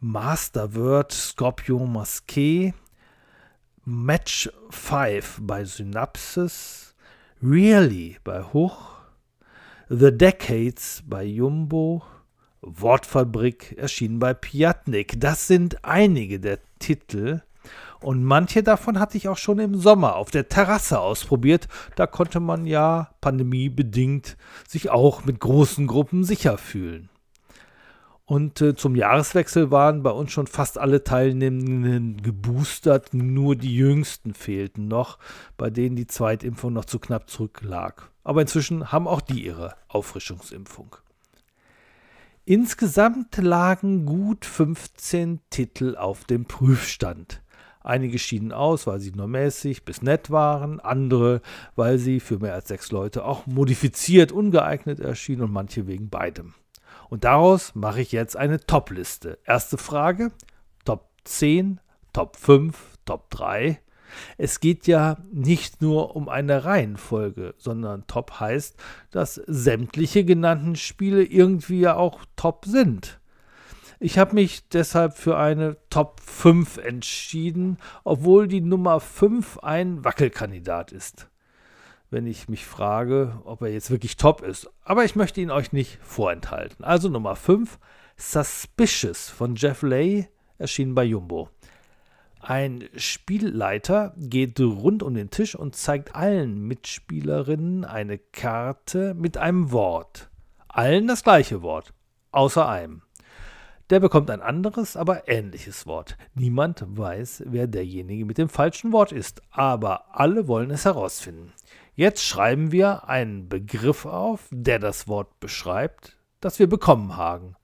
Masterword 0.00 1.12
Scorpion 1.12 1.92
Masqué, 1.92 2.74
Match 3.84 4.50
5 4.70 5.40
bei 5.42 5.64
Synapsis, 5.64 6.94
Really 7.42 8.18
bei 8.24 8.42
Hoch, 8.42 8.94
The 9.88 10.16
Decades 10.16 11.02
bei 11.06 11.24
Jumbo, 11.24 12.02
Wortfabrik 12.60 13.76
erschienen 13.78 14.18
bei 14.18 14.34
Piatnik. 14.34 15.20
Das 15.20 15.46
sind 15.46 15.84
einige 15.84 16.40
der 16.40 16.58
Titel. 16.78 17.42
Und 18.00 18.24
manche 18.24 18.62
davon 18.62 18.98
hatte 18.98 19.16
ich 19.16 19.28
auch 19.28 19.38
schon 19.38 19.58
im 19.58 19.74
Sommer 19.76 20.16
auf 20.16 20.30
der 20.30 20.48
Terrasse 20.48 21.00
ausprobiert. 21.00 21.68
Da 21.96 22.06
konnte 22.06 22.40
man 22.40 22.66
ja 22.66 23.10
pandemiebedingt 23.20 24.36
sich 24.68 24.90
auch 24.90 25.24
mit 25.24 25.40
großen 25.40 25.86
Gruppen 25.86 26.24
sicher 26.24 26.58
fühlen. 26.58 27.08
Und 28.26 28.62
äh, 28.62 28.74
zum 28.74 28.96
Jahreswechsel 28.96 29.70
waren 29.70 30.02
bei 30.02 30.10
uns 30.10 30.32
schon 30.32 30.46
fast 30.46 30.78
alle 30.78 31.04
Teilnehmenden 31.04 32.22
geboostert, 32.22 33.12
nur 33.12 33.54
die 33.54 33.76
jüngsten 33.76 34.32
fehlten 34.32 34.88
noch, 34.88 35.18
bei 35.58 35.68
denen 35.68 35.94
die 35.94 36.06
Zweitimpfung 36.06 36.72
noch 36.72 36.86
zu 36.86 36.98
knapp 36.98 37.28
zurücklag. 37.28 38.10
Aber 38.22 38.40
inzwischen 38.40 38.92
haben 38.92 39.06
auch 39.06 39.20
die 39.20 39.44
ihre 39.44 39.74
Auffrischungsimpfung. 39.88 40.96
Insgesamt 42.46 43.36
lagen 43.36 44.06
gut 44.06 44.46
15 44.46 45.40
Titel 45.50 45.96
auf 45.96 46.24
dem 46.24 46.46
Prüfstand. 46.46 47.42
Einige 47.80 48.18
schieden 48.18 48.52
aus, 48.52 48.86
weil 48.86 49.00
sie 49.00 49.12
nur 49.12 49.28
mäßig 49.28 49.84
bis 49.84 50.00
nett 50.00 50.30
waren, 50.30 50.80
andere, 50.80 51.42
weil 51.76 51.98
sie 51.98 52.20
für 52.20 52.38
mehr 52.38 52.54
als 52.54 52.68
sechs 52.68 52.90
Leute 52.90 53.26
auch 53.26 53.46
modifiziert 53.46 54.32
ungeeignet 54.32 55.00
erschienen 55.00 55.42
und 55.42 55.52
manche 55.52 55.86
wegen 55.86 56.08
beidem. 56.08 56.54
Und 57.08 57.24
daraus 57.24 57.74
mache 57.74 58.00
ich 58.00 58.12
jetzt 58.12 58.36
eine 58.36 58.60
Top-Liste. 58.60 59.38
Erste 59.44 59.78
Frage: 59.78 60.32
Top 60.84 61.10
10, 61.24 61.80
Top 62.12 62.36
5, 62.36 62.98
Top 63.04 63.30
3. 63.30 63.80
Es 64.38 64.60
geht 64.60 64.86
ja 64.86 65.16
nicht 65.32 65.82
nur 65.82 66.14
um 66.14 66.28
eine 66.28 66.64
Reihenfolge, 66.64 67.54
sondern 67.58 68.06
Top 68.06 68.38
heißt, 68.38 68.76
dass 69.10 69.34
sämtliche 69.46 70.24
genannten 70.24 70.76
Spiele 70.76 71.24
irgendwie 71.24 71.80
ja 71.80 71.96
auch 71.96 72.24
Top 72.36 72.64
sind. 72.64 73.20
Ich 73.98 74.18
habe 74.18 74.34
mich 74.34 74.68
deshalb 74.68 75.16
für 75.16 75.36
eine 75.36 75.76
Top 75.90 76.20
5 76.20 76.78
entschieden, 76.78 77.78
obwohl 78.04 78.48
die 78.48 78.60
Nummer 78.60 79.00
5 79.00 79.58
ein 79.58 80.04
Wackelkandidat 80.04 80.92
ist 80.92 81.28
wenn 82.14 82.28
ich 82.28 82.48
mich 82.48 82.64
frage, 82.64 83.40
ob 83.44 83.62
er 83.62 83.72
jetzt 83.72 83.90
wirklich 83.90 84.16
top 84.16 84.40
ist. 84.40 84.70
Aber 84.84 85.04
ich 85.04 85.16
möchte 85.16 85.40
ihn 85.40 85.50
euch 85.50 85.72
nicht 85.72 85.98
vorenthalten. 86.00 86.84
Also 86.84 87.08
Nummer 87.08 87.34
5, 87.34 87.78
Suspicious 88.16 89.28
von 89.28 89.56
Jeff 89.56 89.82
Lay, 89.82 90.28
erschienen 90.56 90.94
bei 90.94 91.02
Jumbo. 91.02 91.50
Ein 92.40 92.84
Spielleiter 92.94 94.14
geht 94.16 94.60
rund 94.60 95.02
um 95.02 95.14
den 95.14 95.30
Tisch 95.30 95.56
und 95.56 95.74
zeigt 95.74 96.14
allen 96.14 96.60
Mitspielerinnen 96.60 97.84
eine 97.84 98.18
Karte 98.18 99.14
mit 99.14 99.36
einem 99.36 99.72
Wort. 99.72 100.30
Allen 100.68 101.08
das 101.08 101.24
gleiche 101.24 101.62
Wort, 101.62 101.94
außer 102.30 102.68
einem. 102.68 103.02
Der 103.90 103.98
bekommt 103.98 104.30
ein 104.30 104.40
anderes, 104.40 104.96
aber 104.96 105.28
ähnliches 105.28 105.86
Wort. 105.86 106.16
Niemand 106.34 106.84
weiß, 106.86 107.42
wer 107.46 107.66
derjenige 107.66 108.24
mit 108.24 108.38
dem 108.38 108.48
falschen 108.48 108.92
Wort 108.92 109.10
ist, 109.10 109.42
aber 109.50 110.16
alle 110.16 110.46
wollen 110.46 110.70
es 110.70 110.84
herausfinden. 110.84 111.52
Jetzt 111.96 112.24
schreiben 112.24 112.72
wir 112.72 113.08
einen 113.08 113.48
Begriff 113.48 114.04
auf, 114.04 114.48
der 114.50 114.80
das 114.80 115.06
Wort 115.06 115.38
beschreibt, 115.38 116.16
das 116.40 116.58
wir 116.58 116.68
bekommen 116.68 117.16
haben. 117.16 117.54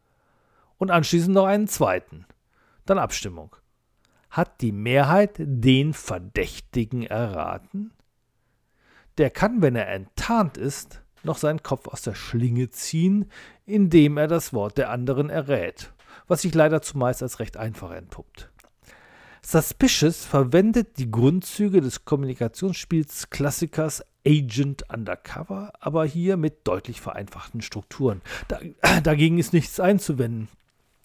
Und 0.78 0.92
anschließend 0.92 1.34
noch 1.34 1.46
einen 1.46 1.66
zweiten. 1.66 2.26
Dann 2.86 2.98
Abstimmung. 2.98 3.56
Hat 4.30 4.60
die 4.60 4.70
Mehrheit 4.70 5.34
den 5.38 5.92
Verdächtigen 5.92 7.02
erraten? 7.02 7.92
Der 9.18 9.30
kann, 9.30 9.62
wenn 9.62 9.74
er 9.74 9.88
enttarnt 9.88 10.56
ist, 10.56 11.02
noch 11.24 11.36
seinen 11.36 11.64
Kopf 11.64 11.88
aus 11.88 12.02
der 12.02 12.14
Schlinge 12.14 12.70
ziehen, 12.70 13.30
indem 13.66 14.16
er 14.16 14.28
das 14.28 14.52
Wort 14.52 14.78
der 14.78 14.90
anderen 14.90 15.28
errät, 15.28 15.92
was 16.28 16.42
sich 16.42 16.54
leider 16.54 16.80
zumeist 16.82 17.22
als 17.22 17.40
recht 17.40 17.56
einfach 17.56 17.90
entpuppt. 17.90 18.50
Suspicious 19.42 20.24
verwendet 20.24 20.98
die 20.98 21.10
Grundzüge 21.10 21.80
des 21.80 22.04
Kommunikationsspiels 22.04 23.30
Klassikers 23.30 24.04
Agent 24.26 24.84
Undercover, 24.92 25.72
aber 25.80 26.04
hier 26.04 26.36
mit 26.36 26.66
deutlich 26.66 27.00
vereinfachten 27.00 27.62
Strukturen. 27.62 28.22
Da, 28.48 28.60
dagegen 29.02 29.38
ist 29.38 29.52
nichts 29.52 29.80
einzuwenden. 29.80 30.48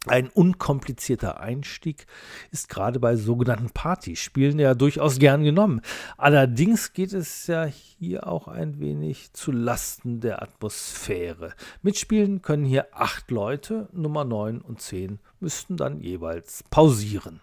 Ein 0.07 0.29
unkomplizierter 0.29 1.39
Einstieg 1.39 2.05
ist 2.51 2.69
gerade 2.69 2.99
bei 2.99 3.15
sogenannten 3.15 3.71
Partyspielen 3.71 4.59
ja 4.59 4.75
durchaus 4.75 5.17
gern 5.17 5.43
genommen. 5.43 5.81
Allerdings 6.17 6.93
geht 6.93 7.11
es 7.11 7.47
ja 7.47 7.65
hier 7.65 8.27
auch 8.27 8.47
ein 8.47 8.79
wenig 8.79 9.33
zu 9.33 9.51
Lasten 9.51 10.19
der 10.19 10.43
Atmosphäre. 10.43 11.53
Mitspielen 11.81 12.43
können 12.43 12.65
hier 12.65 12.87
acht 12.91 13.31
Leute, 13.31 13.89
Nummer 13.93 14.25
9 14.25 14.61
und 14.61 14.79
10 14.79 15.19
müssten 15.39 15.75
dann 15.75 15.99
jeweils 15.99 16.63
pausieren. 16.69 17.41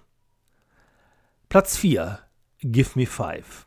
Platz 1.49 1.77
4 1.77 2.21
Give 2.61 2.91
Me 2.95 3.07
Five. 3.07 3.67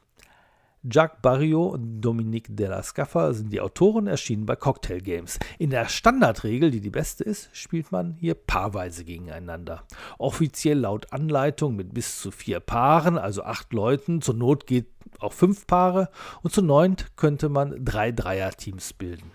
Jacques 0.87 1.19
Barrio 1.23 1.65
und 1.65 1.99
Dominique 2.01 2.55
de 2.55 2.67
la 2.67 2.83
Scaffa 2.83 3.33
sind 3.33 3.51
die 3.51 3.59
Autoren, 3.59 4.05
erschienen 4.05 4.45
bei 4.45 4.55
Cocktail 4.55 4.99
Games. 4.99 5.39
In 5.57 5.71
der 5.71 5.89
Standardregel, 5.89 6.69
die 6.69 6.79
die 6.79 6.91
beste 6.91 7.23
ist, 7.23 7.49
spielt 7.53 7.91
man 7.91 8.13
hier 8.13 8.35
paarweise 8.35 9.03
gegeneinander. 9.03 9.83
Offiziell 10.19 10.77
laut 10.77 11.11
Anleitung 11.11 11.75
mit 11.75 11.93
bis 11.93 12.21
zu 12.21 12.29
vier 12.29 12.59
Paaren, 12.59 13.17
also 13.17 13.43
acht 13.43 13.73
Leuten. 13.73 14.21
Zur 14.21 14.35
Not 14.35 14.67
geht 14.67 14.87
auch 15.19 15.33
fünf 15.33 15.65
Paare 15.65 16.09
und 16.43 16.53
zu 16.53 16.61
neunt 16.61 17.17
könnte 17.17 17.49
man 17.49 17.83
drei 17.83 18.11
Dreierteams 18.11 18.93
bilden. 18.93 19.31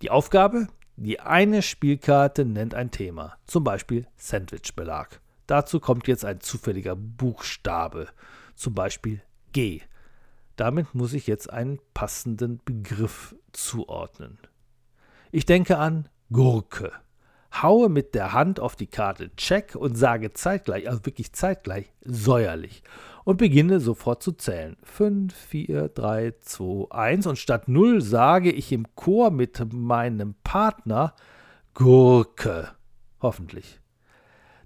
Die 0.00 0.10
Aufgabe? 0.10 0.66
Die 0.96 1.20
eine 1.20 1.62
Spielkarte 1.62 2.44
nennt 2.44 2.74
ein 2.74 2.90
Thema, 2.90 3.36
zum 3.46 3.62
Beispiel 3.62 4.08
Sandwichbelag. 4.16 5.20
Dazu 5.46 5.78
kommt 5.78 6.08
jetzt 6.08 6.24
ein 6.24 6.40
zufälliger 6.40 6.96
Buchstabe, 6.96 8.08
zum 8.56 8.74
Beispiel 8.74 9.22
G. 9.52 9.80
Damit 10.56 10.94
muss 10.94 11.12
ich 11.12 11.26
jetzt 11.26 11.52
einen 11.52 11.78
passenden 11.94 12.60
Begriff 12.64 13.34
zuordnen. 13.52 14.38
Ich 15.30 15.46
denke 15.46 15.78
an 15.78 16.08
Gurke. 16.30 16.92
Haue 17.62 17.88
mit 17.88 18.14
der 18.14 18.32
Hand 18.32 18.60
auf 18.60 18.76
die 18.76 18.86
Karte 18.86 19.34
Check 19.36 19.74
und 19.74 19.96
sage 19.96 20.32
zeitgleich, 20.32 20.88
also 20.88 21.04
wirklich 21.04 21.32
zeitgleich, 21.32 21.92
säuerlich 22.02 22.82
und 23.24 23.36
beginne 23.36 23.80
sofort 23.80 24.22
zu 24.22 24.32
zählen. 24.32 24.76
5, 24.82 25.34
4, 25.34 25.88
3, 25.88 26.34
2, 26.40 26.90
1 26.90 27.26
und 27.26 27.38
statt 27.38 27.68
0 27.68 28.00
sage 28.00 28.50
ich 28.50 28.72
im 28.72 28.86
Chor 28.94 29.30
mit 29.30 29.72
meinem 29.72 30.34
Partner 30.42 31.14
Gurke. 31.74 32.70
Hoffentlich. 33.20 33.80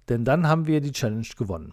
Denn 0.09 0.25
dann 0.25 0.49
haben 0.49 0.66
wir 0.66 0.81
die 0.81 0.92
Challenge 0.92 1.27
gewonnen. 1.37 1.72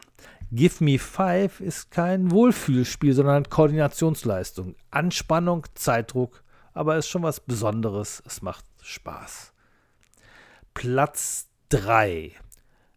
Give 0.56 0.84
Me 0.84 1.00
Five 1.00 1.62
ist 1.62 1.90
kein 1.90 2.30
Wohlfühlspiel, 2.30 3.14
sondern 3.14 3.50
Koordinationsleistung. 3.50 4.76
Anspannung, 4.92 5.66
Zeitdruck, 5.74 6.44
aber 6.74 6.96
ist 6.96 7.08
schon 7.08 7.24
was 7.24 7.40
Besonderes. 7.40 8.22
Es 8.24 8.44
macht 8.44 8.64
Spaß. 8.84 9.52
Platz 10.76 11.48
3. 11.70 12.34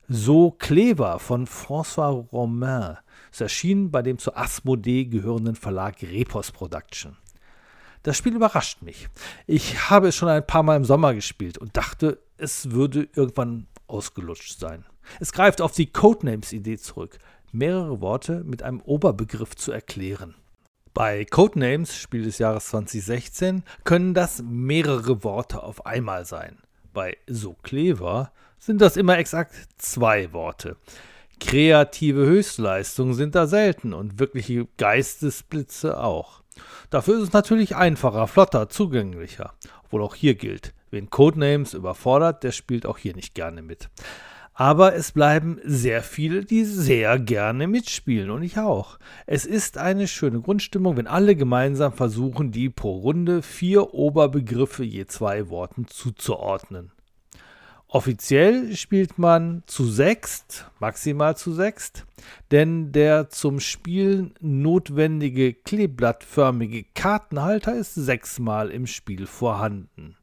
So 0.07 0.51
Clever 0.51 1.19
von 1.19 1.47
François 1.47 2.29
Romain. 2.31 2.99
Es 3.33 3.41
erschien 3.41 3.91
bei 3.91 4.03
dem 4.03 4.19
zu 4.19 4.37
Asmodee 4.37 5.07
gehörenden 5.07 5.57
Verlag 5.57 6.03
Repos 6.03 6.53
Production. 6.53 7.17
Das 8.03 8.19
Spiel 8.19 8.37
überrascht 8.37 8.83
mich. 8.83 9.09
Ich 9.47 9.89
habe 9.89 10.09
es 10.09 10.17
schon 10.17 10.29
ein 10.29 10.47
paar 10.47 10.63
Mal 10.63 10.77
im 10.77 10.85
Sommer 10.85 11.15
gespielt 11.15 11.57
und 11.57 11.75
dachte, 11.75 12.21
es 12.37 12.73
würde 12.73 13.09
irgendwann 13.15 13.67
ausgelutscht 13.87 14.61
sein. 14.61 14.85
Es 15.21 15.33
greift 15.33 15.61
auf 15.61 15.73
die 15.73 15.87
Codenames-Idee 15.87 16.79
zurück 16.79 17.19
mehrere 17.57 18.01
Worte 18.01 18.45
mit 18.45 18.63
einem 18.63 18.81
Oberbegriff 18.81 19.57
zu 19.57 19.73
erklären. 19.73 20.35
Bei 20.95 21.25
Codenames, 21.25 21.97
Spiel 21.97 22.25
des 22.25 22.39
Jahres 22.39 22.69
2016, 22.69 23.65
können 23.85 24.15
das 24.15 24.43
mehrere 24.43 25.25
Worte 25.25 25.63
auf 25.63 25.85
einmal 25.85 26.25
sein. 26.25 26.59
Bei 26.93 27.17
So 27.27 27.55
Clever 27.63 28.33
sind 28.59 28.81
das 28.81 28.97
immer 28.97 29.19
exakt 29.19 29.55
zwei 29.77 30.33
Worte. 30.33 30.77
Kreative 31.39 32.25
Höchstleistungen 32.25 33.13
sind 33.13 33.35
da 33.35 33.47
selten 33.47 33.93
und 33.93 34.19
wirkliche 34.19 34.67
Geistesblitze 34.79 36.01
auch. 36.03 36.43
Dafür 36.89 37.17
ist 37.17 37.25
es 37.25 37.33
natürlich 37.35 37.77
einfacher, 37.77 38.27
flotter, 38.27 38.71
zugänglicher. 38.71 39.53
Obwohl 39.85 40.03
auch 40.03 40.15
hier 40.15 40.35
gilt, 40.35 40.73
wen 40.91 41.11
Codenames 41.11 41.75
überfordert, 41.75 42.43
der 42.43 42.53
spielt 42.53 42.87
auch 42.87 42.97
hier 42.97 43.15
nicht 43.15 43.35
gerne 43.35 43.61
mit. 43.61 43.91
Aber 44.59 44.95
es 44.95 45.13
bleiben 45.13 45.61
sehr 45.65 46.03
viele, 46.03 46.43
die 46.43 46.65
sehr 46.65 47.19
gerne 47.19 47.67
mitspielen 47.67 48.31
und 48.31 48.43
ich 48.43 48.59
auch. 48.59 48.99
Es 49.27 49.45
ist 49.45 49.77
eine 49.77 50.09
schöne 50.09 50.41
Grundstimmung, 50.41 50.97
wenn 50.97 51.07
alle 51.07 51.37
gemeinsam 51.37 51.93
versuchen, 51.93 52.53
die 52.53 52.71
pro 52.71 52.97
Runde 53.01 53.43
vier 53.43 53.93
Oberbegriffe 53.93 54.83
je 54.83 55.05
zwei 55.05 55.51
Worten 55.51 55.87
zuzuordnen. 55.89 56.91
Offiziell 57.87 58.75
spielt 58.75 59.19
man 59.19 59.63
zu 59.67 59.85
sechst, 59.85 60.71
maximal 60.81 61.37
zu 61.37 61.53
sechst, 61.53 62.07
denn 62.51 62.93
der 62.93 63.29
zum 63.29 63.61
Spielen 63.61 64.33
notwendige 64.41 65.53
kleeblattförmige 65.53 66.85
Kartenhalter 66.95 67.77
ist 67.77 67.95
sechsmal 67.95 68.71
im 68.71 68.87
Spiel 68.87 69.27
vorhanden. 69.27 70.17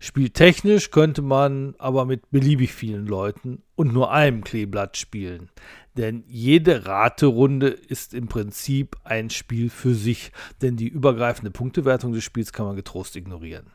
Spieltechnisch 0.00 0.90
könnte 0.90 1.22
man 1.22 1.74
aber 1.78 2.04
mit 2.04 2.30
beliebig 2.30 2.72
vielen 2.72 3.06
Leuten 3.06 3.62
und 3.74 3.92
nur 3.92 4.12
einem 4.12 4.44
Kleeblatt 4.44 4.96
spielen. 4.96 5.50
Denn 5.96 6.22
jede 6.28 6.86
Raterunde 6.86 7.68
ist 7.68 8.14
im 8.14 8.28
Prinzip 8.28 8.96
ein 9.02 9.30
Spiel 9.30 9.70
für 9.70 9.94
sich, 9.94 10.30
denn 10.62 10.76
die 10.76 10.88
übergreifende 10.88 11.50
Punktewertung 11.50 12.12
des 12.12 12.22
Spiels 12.22 12.52
kann 12.52 12.66
man 12.66 12.76
getrost 12.76 13.16
ignorieren. 13.16 13.72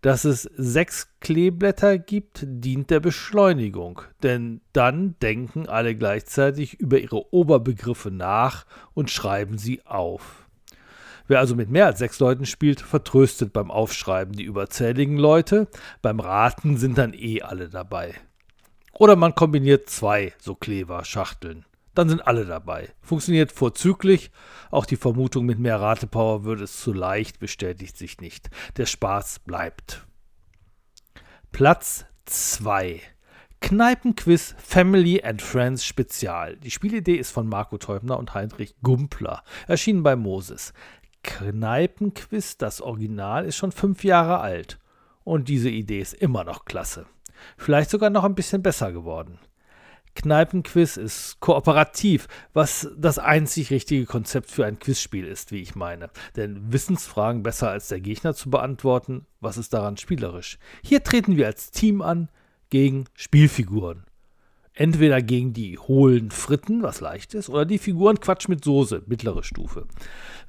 Dass 0.00 0.24
es 0.24 0.42
sechs 0.56 1.08
Kleeblätter 1.20 1.98
gibt, 1.98 2.44
dient 2.46 2.90
der 2.90 3.00
Beschleunigung, 3.00 4.02
denn 4.22 4.60
dann 4.72 5.16
denken 5.20 5.68
alle 5.68 5.96
gleichzeitig 5.96 6.74
über 6.80 6.98
ihre 6.98 7.32
Oberbegriffe 7.32 8.10
nach 8.10 8.66
und 8.94 9.10
schreiben 9.10 9.58
sie 9.58 9.84
auf. 9.84 10.45
Wer 11.28 11.40
also 11.40 11.54
mit 11.54 11.70
mehr 11.70 11.86
als 11.86 11.98
sechs 11.98 12.20
Leuten 12.20 12.46
spielt, 12.46 12.80
vertröstet 12.80 13.52
beim 13.52 13.70
Aufschreiben 13.70 14.34
die 14.34 14.44
überzähligen 14.44 15.16
Leute. 15.16 15.68
Beim 16.02 16.20
Raten 16.20 16.76
sind 16.76 16.98
dann 16.98 17.14
eh 17.14 17.42
alle 17.42 17.68
dabei. 17.68 18.14
Oder 18.92 19.16
man 19.16 19.34
kombiniert 19.34 19.90
zwei 19.90 20.32
so 20.38 20.54
Kleber-Schachteln. 20.54 21.64
Dann 21.94 22.08
sind 22.08 22.26
alle 22.26 22.44
dabei. 22.44 22.90
Funktioniert 23.00 23.52
vorzüglich. 23.52 24.30
Auch 24.70 24.86
die 24.86 24.96
Vermutung 24.96 25.46
mit 25.46 25.58
mehr 25.58 25.80
Ratepower 25.80 26.44
würde 26.44 26.64
es 26.64 26.78
zu 26.78 26.92
leicht, 26.92 27.38
bestätigt 27.38 27.96
sich 27.96 28.20
nicht. 28.20 28.50
Der 28.76 28.86
Spaß 28.86 29.40
bleibt. 29.40 30.06
Platz 31.52 32.04
2. 32.26 33.00
Kneipenquiz 33.60 34.54
Family 34.58 35.22
and 35.22 35.40
Friends 35.40 35.86
Spezial. 35.86 36.56
Die 36.58 36.70
Spielidee 36.70 37.16
ist 37.16 37.30
von 37.30 37.48
Marco 37.48 37.78
Teubner 37.78 38.18
und 38.18 38.34
Heinrich 38.34 38.74
Gumpler, 38.82 39.42
erschienen 39.66 40.02
bei 40.02 40.16
Moses. 40.16 40.74
Kneipenquiz, 41.26 42.56
das 42.56 42.80
Original, 42.80 43.44
ist 43.44 43.56
schon 43.56 43.72
fünf 43.72 44.04
Jahre 44.04 44.40
alt. 44.40 44.78
Und 45.24 45.48
diese 45.48 45.68
Idee 45.68 46.00
ist 46.00 46.14
immer 46.14 46.44
noch 46.44 46.64
klasse. 46.64 47.06
Vielleicht 47.56 47.90
sogar 47.90 48.10
noch 48.10 48.24
ein 48.24 48.36
bisschen 48.36 48.62
besser 48.62 48.92
geworden. 48.92 49.38
Kneipenquiz 50.14 50.96
ist 50.96 51.40
kooperativ, 51.40 52.26
was 52.54 52.88
das 52.96 53.18
einzig 53.18 53.70
richtige 53.70 54.06
Konzept 54.06 54.50
für 54.50 54.64
ein 54.64 54.78
Quizspiel 54.78 55.26
ist, 55.26 55.52
wie 55.52 55.60
ich 55.60 55.74
meine. 55.74 56.08
Denn 56.36 56.72
Wissensfragen 56.72 57.42
besser 57.42 57.68
als 57.70 57.88
der 57.88 58.00
Gegner 58.00 58.34
zu 58.34 58.48
beantworten, 58.48 59.26
was 59.40 59.58
ist 59.58 59.74
daran 59.74 59.98
spielerisch? 59.98 60.58
Hier 60.82 61.02
treten 61.02 61.36
wir 61.36 61.46
als 61.46 61.70
Team 61.70 62.00
an 62.00 62.30
gegen 62.70 63.04
Spielfiguren. 63.14 64.05
Entweder 64.78 65.22
gegen 65.22 65.54
die 65.54 65.78
hohlen 65.78 66.30
Fritten, 66.30 66.82
was 66.82 67.00
leicht 67.00 67.32
ist, 67.32 67.48
oder 67.48 67.64
die 67.64 67.78
Figuren 67.78 68.20
Quatsch 68.20 68.46
mit 68.46 68.62
Soße, 68.62 69.04
mittlere 69.06 69.42
Stufe. 69.42 69.86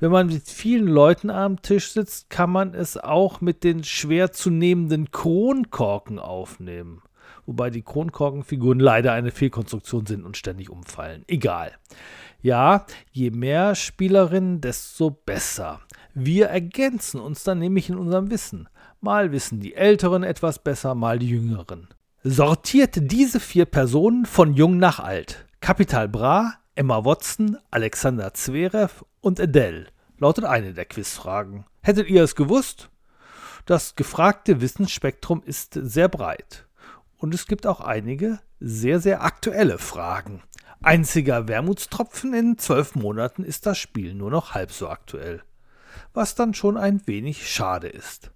Wenn 0.01 0.11
man 0.11 0.27
mit 0.27 0.49
vielen 0.49 0.87
Leuten 0.87 1.29
am 1.29 1.61
Tisch 1.61 1.91
sitzt, 1.91 2.29
kann 2.29 2.51
man 2.51 2.73
es 2.73 2.97
auch 2.97 3.39
mit 3.39 3.63
den 3.63 3.85
schwer 3.85 4.33
zu 4.33 4.49
nehmenden 4.49 5.11
Kronkorken 5.11 6.19
aufnehmen. 6.19 7.01
Wobei 7.45 7.69
die 7.69 7.83
Kronkorkenfiguren 7.83 8.81
leider 8.81 9.13
eine 9.13 9.31
Fehlkonstruktion 9.31 10.05
sind 10.05 10.25
und 10.25 10.35
ständig 10.35 10.69
umfallen. 10.69 11.23
Egal. 11.27 11.71
Ja, 12.41 12.85
je 13.13 13.31
mehr 13.31 13.75
Spielerinnen, 13.75 14.59
desto 14.59 15.09
besser. 15.09 15.79
Wir 16.13 16.47
ergänzen 16.47 17.21
uns 17.21 17.45
dann 17.45 17.59
nämlich 17.59 17.87
in 17.87 17.97
unserem 17.97 18.29
Wissen. 18.29 18.67
Mal 18.99 19.31
wissen 19.31 19.61
die 19.61 19.75
Älteren 19.75 20.23
etwas 20.23 20.59
besser, 20.59 20.95
mal 20.95 21.17
die 21.17 21.29
Jüngeren 21.29 21.87
sortiert 22.29 22.95
diese 22.99 23.39
vier 23.39 23.65
Personen 23.65 24.25
von 24.25 24.53
jung 24.53 24.77
nach 24.77 24.99
alt. 24.99 25.45
Capital 25.61 26.09
Bra, 26.09 26.55
Emma 26.75 27.05
Watson, 27.05 27.57
Alexander 27.71 28.33
Zverev 28.33 29.05
und 29.21 29.39
Adele 29.39 29.87
lautet 30.17 30.43
eine 30.43 30.73
der 30.73 30.85
Quizfragen. 30.85 31.65
Hättet 31.81 32.09
ihr 32.09 32.23
es 32.23 32.35
gewusst? 32.35 32.89
Das 33.65 33.95
gefragte 33.95 34.59
Wissensspektrum 34.59 35.41
ist 35.45 35.79
sehr 35.81 36.09
breit. 36.09 36.67
Und 37.17 37.33
es 37.33 37.47
gibt 37.47 37.65
auch 37.65 37.79
einige 37.79 38.39
sehr, 38.59 38.99
sehr 38.99 39.23
aktuelle 39.23 39.77
Fragen. 39.77 40.43
Einziger 40.81 41.47
Wermutstropfen 41.47 42.33
in 42.33 42.57
zwölf 42.57 42.95
Monaten 42.95 43.43
ist 43.45 43.65
das 43.65 43.77
Spiel 43.77 44.13
nur 44.13 44.31
noch 44.31 44.53
halb 44.53 44.71
so 44.71 44.89
aktuell. 44.89 45.43
Was 46.13 46.35
dann 46.35 46.53
schon 46.53 46.75
ein 46.77 47.01
wenig 47.07 47.49
schade 47.49 47.87
ist. 47.87 48.31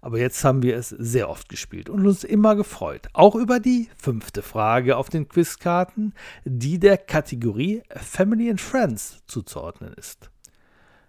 Aber 0.00 0.18
jetzt 0.18 0.44
haben 0.44 0.62
wir 0.62 0.76
es 0.76 0.90
sehr 0.90 1.28
oft 1.28 1.48
gespielt 1.48 1.90
und 1.90 2.06
uns 2.06 2.24
immer 2.24 2.54
gefreut. 2.54 3.08
Auch 3.12 3.34
über 3.34 3.60
die 3.60 3.88
fünfte 3.96 4.42
Frage 4.42 4.96
auf 4.96 5.08
den 5.08 5.28
Quizkarten, 5.28 6.14
die 6.44 6.78
der 6.78 6.96
Kategorie 6.98 7.82
Family 7.90 8.50
and 8.50 8.60
Friends 8.60 9.22
zuzuordnen 9.26 9.92
ist. 9.94 10.30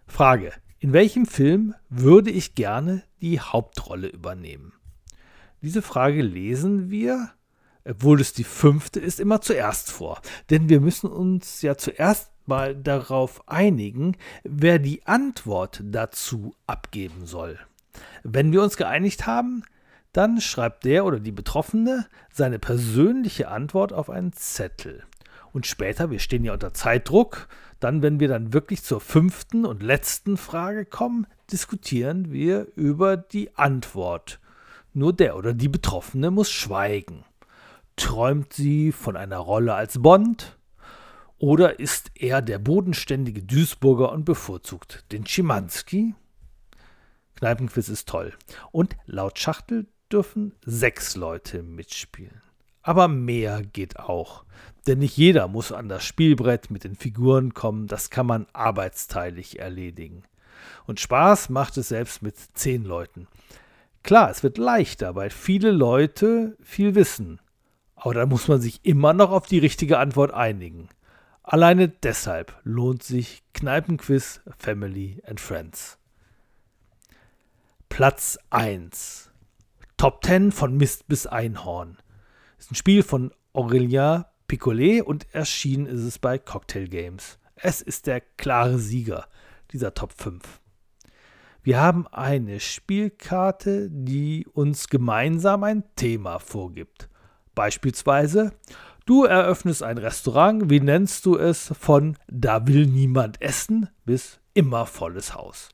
Frage: 0.08 0.54
In 0.80 0.94
welchem 0.94 1.26
Film 1.26 1.76
würde 1.90 2.32
ich 2.32 2.56
gerne 2.56 3.04
die 3.22 3.40
Hauptrolle 3.40 4.08
übernehmen? 4.08 4.74
Diese 5.62 5.82
Frage 5.82 6.22
lesen 6.22 6.90
wir, 6.90 7.32
obwohl 7.84 8.22
es 8.22 8.34
die 8.34 8.44
fünfte 8.44 9.00
ist, 9.00 9.20
immer 9.20 9.42
zuerst 9.42 9.92
vor. 9.92 10.22
Denn 10.50 10.70
wir 10.70 10.80
müssen 10.80 11.10
uns 11.10 11.62
ja 11.62 11.76
zuerst 11.76 12.32
mal 12.46 12.76
darauf 12.76 13.48
einigen, 13.48 14.18
wer 14.44 14.80
die 14.80 15.06
Antwort 15.06 15.82
dazu 15.86 16.56
abgeben 16.66 17.26
soll. 17.26 17.60
Wenn 18.24 18.52
wir 18.52 18.62
uns 18.64 18.78
geeinigt 18.78 19.28
haben, 19.28 19.64
dann 20.12 20.42
schreibt 20.42 20.86
der 20.86 21.06
oder 21.06 21.20
die 21.20 21.32
Betroffene 21.32 22.08
seine 22.32 22.60
persönliche 22.60 23.50
Antwort 23.50 23.94
auf 23.94 24.10
einen 24.10 24.34
Zettel. 24.34 25.04
Und 25.52 25.66
später, 25.66 26.12
wir 26.12 26.20
stehen 26.20 26.44
ja 26.44 26.54
unter 26.54 26.74
Zeitdruck, 26.74 27.48
dann, 27.80 28.02
wenn 28.02 28.20
wir 28.20 28.28
dann 28.28 28.54
wirklich 28.54 28.84
zur 28.84 29.00
fünften 29.00 29.66
und 29.66 29.82
letzten 29.82 30.38
Frage 30.38 30.86
kommen, 30.86 31.28
diskutieren 31.52 32.32
wir 32.32 32.68
über 32.76 33.18
die 33.18 33.56
Antwort. 33.56 34.40
Nur 34.94 35.14
der 35.14 35.38
oder 35.38 35.54
die 35.54 35.70
Betroffene 35.70 36.32
muss 36.32 36.52
schweigen. 36.52 37.24
Träumt 37.96 38.54
sie 38.54 38.92
von 38.92 39.16
einer 39.16 39.38
Rolle 39.38 39.74
als 39.74 40.02
Bond? 40.02 40.58
Oder 41.38 41.80
ist 41.80 42.12
er 42.16 42.42
der 42.42 42.60
bodenständige 42.60 43.42
Duisburger 43.44 44.12
und 44.12 44.26
bevorzugt 44.26 45.06
den 45.12 45.26
Schimanski? 45.26 46.16
Kneipenquiz 47.40 47.90
ist 47.90 48.08
toll. 48.08 48.34
Und 48.72 48.96
laut 49.06 49.40
Schachtel 49.40 49.88
dürfen 50.12 50.54
sechs 50.66 51.16
Leute 51.16 51.64
mitspielen. 51.64 52.42
Aber 52.82 53.08
mehr 53.08 53.62
geht 53.62 54.00
auch. 54.00 54.44
Denn 54.88 55.00
nicht 55.00 55.16
jeder 55.16 55.48
muss 55.48 55.72
an 55.72 55.90
das 55.90 56.04
Spielbrett 56.04 56.72
mit 56.72 56.84
den 56.84 56.96
Figuren 56.96 57.54
kommen, 57.54 57.88
das 57.88 58.10
kann 58.10 58.26
man 58.26 58.48
arbeitsteilig 58.54 59.60
erledigen. 59.60 60.24
Und 60.86 61.00
Spaß 61.00 61.50
macht 61.50 61.78
es 61.78 61.90
selbst 61.90 62.22
mit 62.22 62.36
zehn 62.54 62.84
Leuten. 62.84 63.28
Klar, 64.04 64.30
es 64.30 64.44
wird 64.44 64.58
leichter, 64.58 65.16
weil 65.16 65.30
viele 65.30 65.72
Leute 65.72 66.58
viel 66.62 66.96
wissen. 66.96 67.40
Aber 67.96 68.14
da 68.14 68.26
muss 68.26 68.48
man 68.48 68.60
sich 68.60 68.80
immer 68.84 69.14
noch 69.14 69.32
auf 69.32 69.46
die 69.46 69.60
richtige 69.60 70.00
Antwort 70.00 70.34
einigen. 70.34 70.90
Alleine 71.44 71.90
deshalb 71.90 72.60
lohnt 72.64 73.04
sich 73.04 73.44
Kneipenquiz 73.54 74.42
Family 74.58 75.22
and 75.26 75.40
Friends. 75.40 75.99
Platz 77.90 78.40
1. 78.52 79.30
Top 79.98 80.24
10 80.24 80.54
von 80.54 80.78
Mist 80.78 81.10
bis 81.10 81.28
Einhorn. 81.28 81.98
Ist 82.58 82.72
ein 82.72 82.76
Spiel 82.76 83.04
von 83.04 83.34
Aurélien 83.54 84.24
Picolet 84.48 85.02
und 85.02 85.28
erschienen 85.34 85.86
ist 85.86 86.04
es 86.04 86.18
bei 86.18 86.38
Cocktail 86.38 86.86
Games. 86.86 87.40
Es 87.56 87.82
ist 87.82 88.08
der 88.08 88.22
klare 88.22 88.80
Sieger 88.80 89.28
dieser 89.74 89.94
Top 89.94 90.14
5. 90.14 90.62
Wir 91.62 91.82
haben 91.82 92.08
eine 92.08 92.62
Spielkarte, 92.62 93.90
die 93.92 94.48
uns 94.54 94.88
gemeinsam 94.88 95.66
ein 95.66 95.84
Thema 95.98 96.40
vorgibt. 96.40 97.10
Beispielsweise, 97.54 98.54
du 99.06 99.26
eröffnest 99.26 99.84
ein 99.84 99.98
Restaurant, 99.98 100.70
wie 100.70 100.80
nennst 100.80 101.26
du 101.26 101.36
es, 101.36 101.74
von 101.78 102.18
da 102.28 102.66
will 102.66 102.86
niemand 102.86 103.42
essen 103.42 103.90
bis 104.06 104.40
immer 104.54 104.86
volles 104.86 105.36
Haus. 105.36 105.68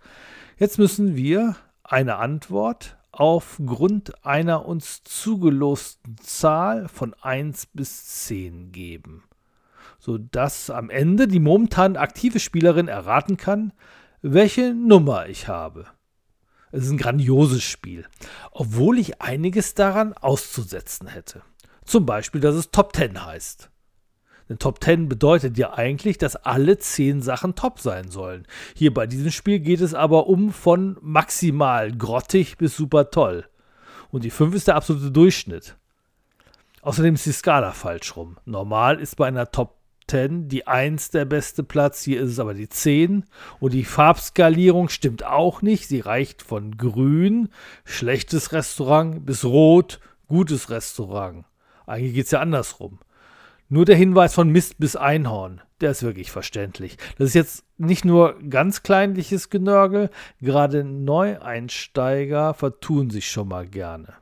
Jetzt 0.58 0.80
müssen 0.80 1.16
wir 1.16 1.56
eine 1.92 2.18
Antwort 2.18 2.98
aufgrund 3.12 4.26
einer 4.26 4.66
uns 4.66 5.04
zugelosten 5.04 6.18
Zahl 6.18 6.88
von 6.88 7.14
1 7.14 7.68
bis 7.68 8.26
10 8.26 8.72
geben, 8.72 9.24
sodass 10.00 10.70
am 10.70 10.90
Ende 10.90 11.28
die 11.28 11.40
momentan 11.40 11.96
aktive 11.96 12.40
Spielerin 12.40 12.88
erraten 12.88 13.38
kann, 13.38 13.72
welche 14.22 14.74
Nummer 14.74 15.28
ich 15.28 15.48
habe. 15.48 15.86
Es 16.72 16.86
ist 16.86 16.92
ein 16.92 16.98
grandioses 16.98 17.64
Spiel, 17.64 18.06
obwohl 18.52 19.00
ich 19.00 19.22
einiges 19.22 19.76
daran 19.76 20.14
auszusetzen 20.14 21.08
hätte. 21.08 21.42
Zum 21.86 22.06
Beispiel, 22.06 22.42
dass 22.42 22.56
es 22.56 22.72
Top 22.72 22.96
10 22.96 23.26
heißt. 23.26 23.70
Denn 24.48 24.60
Top 24.60 24.84
10 24.84 25.10
bedeutet 25.10 25.58
ja 25.58 25.74
eigentlich, 25.74 26.18
dass 26.18 26.36
alle 26.36 26.78
10 26.78 27.22
Sachen 27.22 27.56
top 27.56 27.80
sein 27.80 28.12
sollen. 28.12 28.46
Hier 28.76 28.94
bei 28.94 29.08
diesem 29.08 29.32
Spiel 29.32 29.60
geht 29.60 29.82
es 29.82 29.94
aber 29.94 30.28
um 30.28 30.52
von 30.52 30.98
maximal 31.02 31.92
grottig 31.92 32.58
bis 32.58 32.76
super 32.76 33.10
toll. 33.10 33.46
Und 34.12 34.24
die 34.24 34.30
5 34.30 34.56
ist 34.56 34.68
der 34.68 34.76
absolute 34.76 35.12
Durchschnitt. 35.12 35.76
Außerdem 36.82 37.16
ist 37.16 37.26
die 37.26 37.32
Skala 37.32 37.72
falsch 37.72 38.16
rum. 38.16 38.38
Normal 38.46 39.00
ist 39.00 39.18
bei 39.18 39.28
einer 39.28 39.52
Top 39.52 39.80
10 40.08 40.48
die 40.48 40.68
1 40.68 41.10
der 41.10 41.26
beste 41.26 41.64
Platz, 41.64 42.04
hier 42.04 42.22
ist 42.22 42.30
es 42.30 42.40
aber 42.40 42.54
die 42.54 42.70
10. 42.70 43.26
Und 43.60 43.74
die 43.74 43.84
Farbskalierung 43.84 44.90
stimmt 44.90 45.26
auch 45.26 45.64
nicht. 45.64 45.88
Sie 45.88 46.00
reicht 46.00 46.44
von 46.44 46.78
grün, 46.78 47.50
schlechtes 47.86 48.52
Restaurant, 48.52 49.26
bis 49.26 49.44
rot, 49.44 50.00
gutes 50.28 50.70
Restaurant. 50.70 51.46
Eigentlich 51.88 52.14
geht 52.14 52.26
es 52.26 52.32
ja 52.32 52.40
andersrum. 52.40 53.00
Nur 53.68 53.86
der 53.86 53.96
Hinweis 53.96 54.34
von 54.36 54.50
Mist 54.50 54.78
bis 54.78 54.96
Einhorn, 54.96 55.62
der 55.82 55.92
ist 55.92 56.04
wirklich 56.04 56.32
verständlich. 56.32 56.98
Das 57.18 57.30
ist 57.30 57.34
jetzt 57.34 57.66
nicht 57.78 58.06
nur 58.06 58.40
ganz 58.50 58.84
kleinliches 58.84 59.50
Genörgel, 59.50 60.12
gerade 60.40 60.84
Neueinsteiger 60.84 62.54
vertun 62.54 63.10
sich 63.10 63.30
schon 63.30 63.48
mal 63.48 63.68
gerne. 63.68 64.14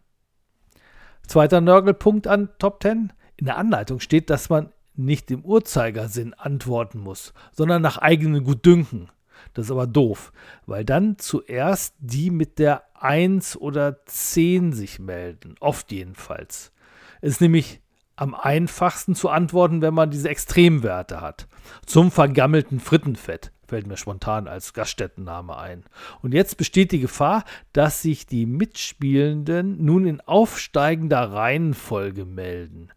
Zweiter 1.27 1.61
Nörgelpunkt 1.61 2.27
an 2.27 2.49
Top 2.57 2.81
10. 2.81 3.11
In 3.35 3.45
der 3.45 3.57
Anleitung 3.57 3.99
steht, 3.99 4.29
dass 4.29 4.49
man 4.49 4.71
nicht 4.95 5.29
im 5.31 5.43
Uhrzeigersinn 5.43 6.33
antworten 6.33 6.99
muss, 6.99 7.33
sondern 7.51 7.81
nach 7.81 7.97
eigenem 7.97 8.43
Gutdünken. 8.43 9.09
Das 9.53 9.65
ist 9.65 9.71
aber 9.71 9.87
doof, 9.87 10.31
weil 10.65 10.85
dann 10.85 11.17
zuerst 11.17 11.95
die 11.99 12.29
mit 12.29 12.59
der 12.59 12.83
1 12.93 13.57
oder 13.57 14.05
10 14.05 14.71
sich 14.71 14.99
melden, 14.99 15.55
oft 15.59 15.91
jedenfalls. 15.91 16.71
Es 17.21 17.33
ist 17.33 17.41
nämlich 17.41 17.81
am 18.15 18.35
einfachsten 18.35 19.15
zu 19.15 19.29
antworten, 19.29 19.81
wenn 19.81 19.93
man 19.93 20.11
diese 20.11 20.29
Extremwerte 20.29 21.21
hat. 21.21 21.47
Zum 21.85 22.11
vergammelten 22.11 22.79
Frittenfett 22.79 23.51
fällt 23.65 23.87
mir 23.87 23.97
spontan 23.97 24.47
als 24.47 24.73
Gaststättenname 24.73 25.57
ein. 25.57 25.83
Und 26.21 26.33
jetzt 26.33 26.57
besteht 26.57 26.91
die 26.91 26.99
Gefahr, 26.99 27.43
dass 27.71 28.01
sich 28.01 28.27
die 28.27 28.45
Mitspielenden 28.45 29.83
nun 29.83 30.05
in 30.05 30.21
aufsteigender 30.21 31.31
Reihenfolge 31.31 32.25
melden. 32.25 32.89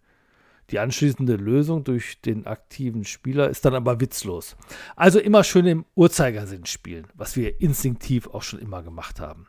Die 0.71 0.81
anschließende 0.81 1.37
Lösung 1.37 1.85
durch 1.85 2.21
den 2.21 2.47
aktiven 2.47 3.05
Spieler 3.05 3.49
ist 3.49 3.65
dann 3.65 3.75
aber 3.75 4.01
witzlos. 4.01 4.57
Also 4.97 5.21
immer 5.21 5.45
schön 5.45 5.67
im 5.67 5.85
Uhrzeigersinn 5.95 6.67
spielen, 6.67 7.07
was 7.15 7.37
wir 7.37 7.61
instinktiv 7.61 8.27
auch 8.27 8.43
schon 8.43 8.59
immer 8.59 8.83
gemacht 8.83 9.21
haben. 9.21 9.47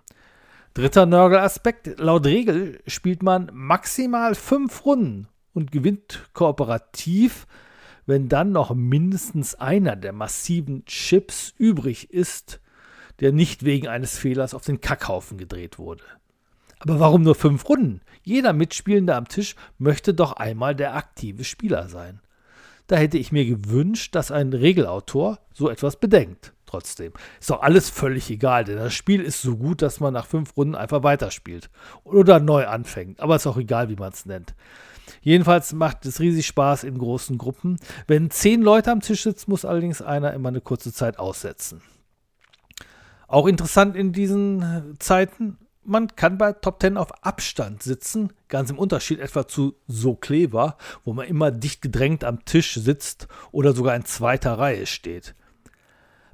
Dritter 0.76 1.08
Nörgelaspekt. 1.08 2.00
Laut 2.00 2.28
Regel 2.28 2.80
spielt 2.86 3.24
man 3.24 3.50
maximal 3.52 4.36
fünf 4.36 4.86
Runden 4.86 5.28
und 5.58 5.72
gewinnt 5.72 6.30
kooperativ, 6.34 7.48
wenn 8.06 8.30
dann 8.30 8.52
noch 8.52 8.74
mindestens 8.74 9.56
einer 9.56 9.96
der 9.96 10.14
massiven 10.14 10.86
Chips 10.86 11.54
übrig 11.58 12.14
ist, 12.14 12.62
der 13.20 13.32
nicht 13.32 13.66
wegen 13.66 13.88
eines 13.88 14.20
Fehlers 14.20 14.54
auf 14.54 14.64
den 14.64 14.82
Kackhaufen 14.82 15.40
gedreht 15.40 15.80
wurde. 15.80 16.04
Aber 16.78 17.00
warum 17.00 17.24
nur 17.24 17.34
fünf 17.34 17.68
Runden? 17.68 18.02
Jeder 18.22 18.54
Mitspielende 18.54 19.16
am 19.16 19.28
Tisch 19.28 19.56
möchte 19.80 20.14
doch 20.14 20.34
einmal 20.34 20.76
der 20.76 20.96
aktive 20.96 21.44
Spieler 21.44 21.90
sein. 21.90 22.22
Da 22.86 22.96
hätte 22.96 23.18
ich 23.18 23.32
mir 23.32 23.46
gewünscht, 23.46 24.14
dass 24.14 24.30
ein 24.30 24.54
Regelautor 24.54 25.40
so 25.54 25.72
etwas 25.72 25.96
bedenkt. 25.96 26.54
Trotzdem 26.68 27.14
ist 27.40 27.50
doch 27.50 27.64
alles 27.64 27.90
völlig 27.90 28.30
egal, 28.30 28.64
denn 28.66 28.78
das 28.78 28.94
Spiel 28.94 29.22
ist 29.22 29.42
so 29.42 29.58
gut, 29.58 29.82
dass 29.82 30.00
man 30.00 30.14
nach 30.14 30.28
fünf 30.28 30.56
Runden 30.56 30.76
einfach 30.76 31.02
weiterspielt 31.02 31.72
oder 32.04 32.40
neu 32.40 32.68
anfängt. 32.68 33.20
Aber 33.20 33.38
ist 33.38 33.48
auch 33.48 33.58
egal, 33.58 33.90
wie 33.90 33.96
man 33.96 34.12
es 34.12 34.28
nennt. 34.28 34.54
Jedenfalls 35.22 35.74
macht 35.74 36.06
es 36.06 36.20
riesig 36.20 36.48
Spaß 36.48 36.84
in 36.84 36.98
großen 36.98 37.38
Gruppen. 37.38 37.78
Wenn 38.08 38.30
zehn 38.30 38.62
Leute 38.62 38.92
am 38.92 39.02
Tisch 39.02 39.24
sitzen, 39.24 39.52
muss 39.52 39.66
allerdings 39.66 40.02
einer 40.02 40.34
immer 40.34 40.50
eine 40.50 40.62
kurze 40.62 40.94
Zeit 40.94 41.20
aussetzen. 41.20 41.82
Auch 43.28 43.48
interessant 43.48 43.96
in 43.96 44.14
diesen 44.14 44.96
Zeiten, 45.00 45.58
man 45.84 46.16
kann 46.16 46.38
bei 46.38 46.52
Top 46.52 46.82
10 46.82 46.98
auf 46.98 47.24
Abstand 47.24 47.82
sitzen, 47.82 48.34
ganz 48.50 48.70
im 48.70 48.78
Unterschied 48.78 49.20
etwa 49.20 49.48
zu 49.48 49.76
So 49.88 50.16
Clever, 50.16 50.78
wo 51.04 51.14
man 51.14 51.28
immer 51.28 51.52
dicht 51.52 51.82
gedrängt 51.82 52.24
am 52.24 52.46
Tisch 52.46 52.74
sitzt 52.76 53.28
oder 53.52 53.74
sogar 53.74 53.96
in 53.96 54.06
zweiter 54.06 54.60
Reihe 54.60 54.86
steht. 54.86 55.34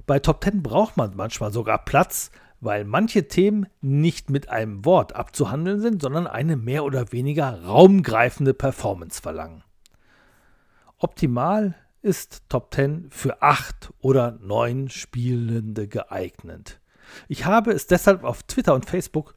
Bei 0.06 0.18
Top 0.18 0.42
10 0.44 0.62
braucht 0.62 0.96
man 0.96 1.16
manchmal 1.16 1.52
sogar 1.52 1.84
Platz, 1.84 2.30
weil 2.64 2.84
manche 2.84 3.28
Themen 3.28 3.66
nicht 3.80 4.30
mit 4.30 4.48
einem 4.48 4.84
Wort 4.84 5.14
abzuhandeln 5.14 5.80
sind, 5.80 6.00
sondern 6.00 6.26
eine 6.26 6.56
mehr 6.56 6.84
oder 6.84 7.12
weniger 7.12 7.62
raumgreifende 7.64 8.54
Performance 8.54 9.20
verlangen. 9.20 9.62
Optimal 10.98 11.74
ist 12.00 12.42
Top 12.48 12.72
10 12.74 13.08
für 13.10 13.42
acht 13.42 13.92
oder 13.98 14.38
neun 14.40 14.88
Spielende 14.88 15.88
geeignet. 15.88 16.80
Ich 17.28 17.44
habe 17.44 17.72
es 17.72 17.86
deshalb 17.86 18.24
auf 18.24 18.42
Twitter 18.42 18.74
und 18.74 18.86
Facebook 18.86 19.34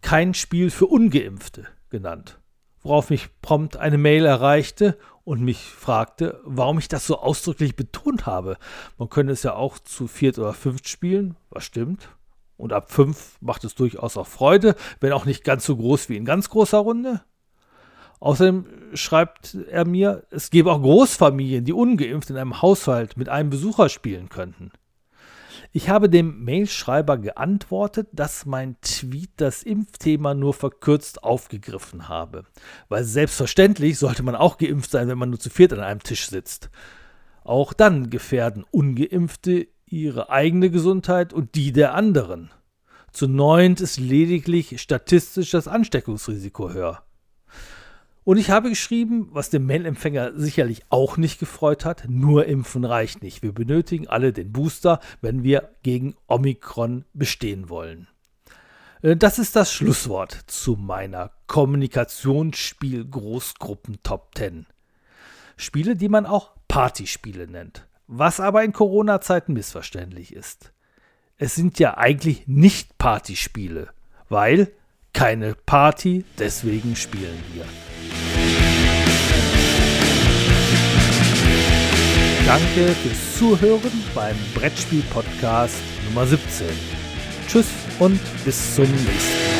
kein 0.00 0.34
Spiel 0.34 0.70
für 0.70 0.86
ungeimpfte 0.86 1.66
genannt, 1.90 2.38
worauf 2.82 3.10
mich 3.10 3.28
prompt 3.42 3.76
eine 3.76 3.98
Mail 3.98 4.24
erreichte 4.24 4.98
und 5.24 5.42
mich 5.42 5.58
fragte, 5.58 6.40
warum 6.44 6.78
ich 6.78 6.88
das 6.88 7.06
so 7.06 7.18
ausdrücklich 7.18 7.76
betont 7.76 8.26
habe. 8.26 8.56
Man 8.98 9.08
könnte 9.08 9.32
es 9.32 9.42
ja 9.42 9.54
auch 9.54 9.78
zu 9.78 10.06
viert 10.06 10.38
oder 10.38 10.52
fünft 10.52 10.88
spielen, 10.88 11.36
was 11.50 11.64
stimmt. 11.64 12.08
Und 12.56 12.72
ab 12.72 12.90
fünf 12.90 13.36
macht 13.40 13.64
es 13.64 13.74
durchaus 13.74 14.16
auch 14.16 14.26
Freude, 14.26 14.76
wenn 15.00 15.12
auch 15.12 15.26
nicht 15.26 15.44
ganz 15.44 15.64
so 15.66 15.76
groß 15.76 16.08
wie 16.08 16.16
in 16.16 16.24
ganz 16.24 16.48
großer 16.48 16.78
Runde. 16.78 17.22
Außerdem 18.18 18.66
schreibt 18.94 19.54
er 19.70 19.86
mir, 19.86 20.24
es 20.30 20.50
gäbe 20.50 20.72
auch 20.72 20.80
Großfamilien, 20.80 21.64
die 21.64 21.74
ungeimpft 21.74 22.30
in 22.30 22.36
einem 22.36 22.62
Haushalt 22.62 23.16
mit 23.16 23.28
einem 23.28 23.50
Besucher 23.50 23.88
spielen 23.88 24.30
könnten. 24.30 24.72
Ich 25.72 25.90
habe 25.90 26.08
dem 26.08 26.42
Mailschreiber 26.44 27.18
geantwortet, 27.18 28.08
dass 28.12 28.46
mein 28.46 28.80
Tweet 28.80 29.32
das 29.36 29.62
Impfthema 29.62 30.32
nur 30.32 30.54
verkürzt 30.54 31.22
aufgegriffen 31.22 32.08
habe. 32.08 32.44
Weil 32.88 33.04
selbstverständlich 33.04 33.98
sollte 33.98 34.22
man 34.22 34.36
auch 34.36 34.56
geimpft 34.56 34.90
sein, 34.90 35.08
wenn 35.08 35.18
man 35.18 35.28
nur 35.28 35.38
zu 35.38 35.50
viert 35.50 35.74
an 35.74 35.80
einem 35.80 36.02
Tisch 36.02 36.28
sitzt. 36.28 36.70
Auch 37.44 37.74
dann 37.74 38.08
gefährden 38.08 38.64
ungeimpfte 38.70 39.68
ihre 39.86 40.30
eigene 40.30 40.70
Gesundheit 40.70 41.32
und 41.32 41.54
die 41.54 41.72
der 41.72 41.94
anderen. 41.94 42.50
Zu 43.12 43.28
neunt 43.28 43.80
ist 43.80 43.98
lediglich 43.98 44.80
statistisch 44.80 45.50
das 45.50 45.68
Ansteckungsrisiko 45.68 46.72
höher. 46.72 47.02
Und 48.24 48.38
ich 48.38 48.50
habe 48.50 48.68
geschrieben, 48.68 49.28
was 49.30 49.50
dem 49.50 49.66
Mailempfänger 49.66 50.32
sicherlich 50.34 50.82
auch 50.88 51.16
nicht 51.16 51.38
gefreut 51.38 51.84
hat, 51.84 52.06
nur 52.08 52.46
impfen 52.46 52.84
reicht 52.84 53.22
nicht. 53.22 53.42
Wir 53.42 53.52
benötigen 53.52 54.08
alle 54.08 54.32
den 54.32 54.52
Booster, 54.52 54.98
wenn 55.20 55.44
wir 55.44 55.70
gegen 55.84 56.16
Omikron 56.26 57.04
bestehen 57.14 57.70
wollen. 57.70 58.08
Äh, 59.02 59.16
das 59.16 59.38
ist 59.38 59.54
das 59.54 59.72
Schlusswort 59.72 60.36
zu 60.48 60.74
meiner 60.74 61.30
Kommunikationsspiel 61.46 63.04
Großgruppen 63.08 64.02
Top 64.02 64.32
10. 64.36 64.66
Spiele, 65.56 65.94
die 65.94 66.08
man 66.08 66.26
auch 66.26 66.50
Partyspiele 66.66 67.46
nennt, 67.46 67.86
was 68.06 68.40
aber 68.40 68.64
in 68.64 68.72
Corona-Zeiten 68.72 69.52
missverständlich 69.52 70.32
ist. 70.32 70.72
Es 71.38 71.54
sind 71.54 71.78
ja 71.78 71.98
eigentlich 71.98 72.46
nicht 72.46 72.96
Partyspiele, 72.98 73.88
weil 74.28 74.72
keine 75.12 75.54
Party, 75.54 76.24
deswegen 76.38 76.96
spielen 76.96 77.42
wir. 77.52 77.64
Danke 82.46 82.94
fürs 83.02 83.38
Zuhören 83.38 84.04
beim 84.14 84.36
Brettspiel-Podcast 84.54 85.74
Nummer 86.06 86.26
17. 86.26 86.68
Tschüss 87.48 87.66
und 87.98 88.20
bis 88.44 88.76
zum 88.76 88.84
nächsten 88.84 89.50
Mal. 89.50 89.55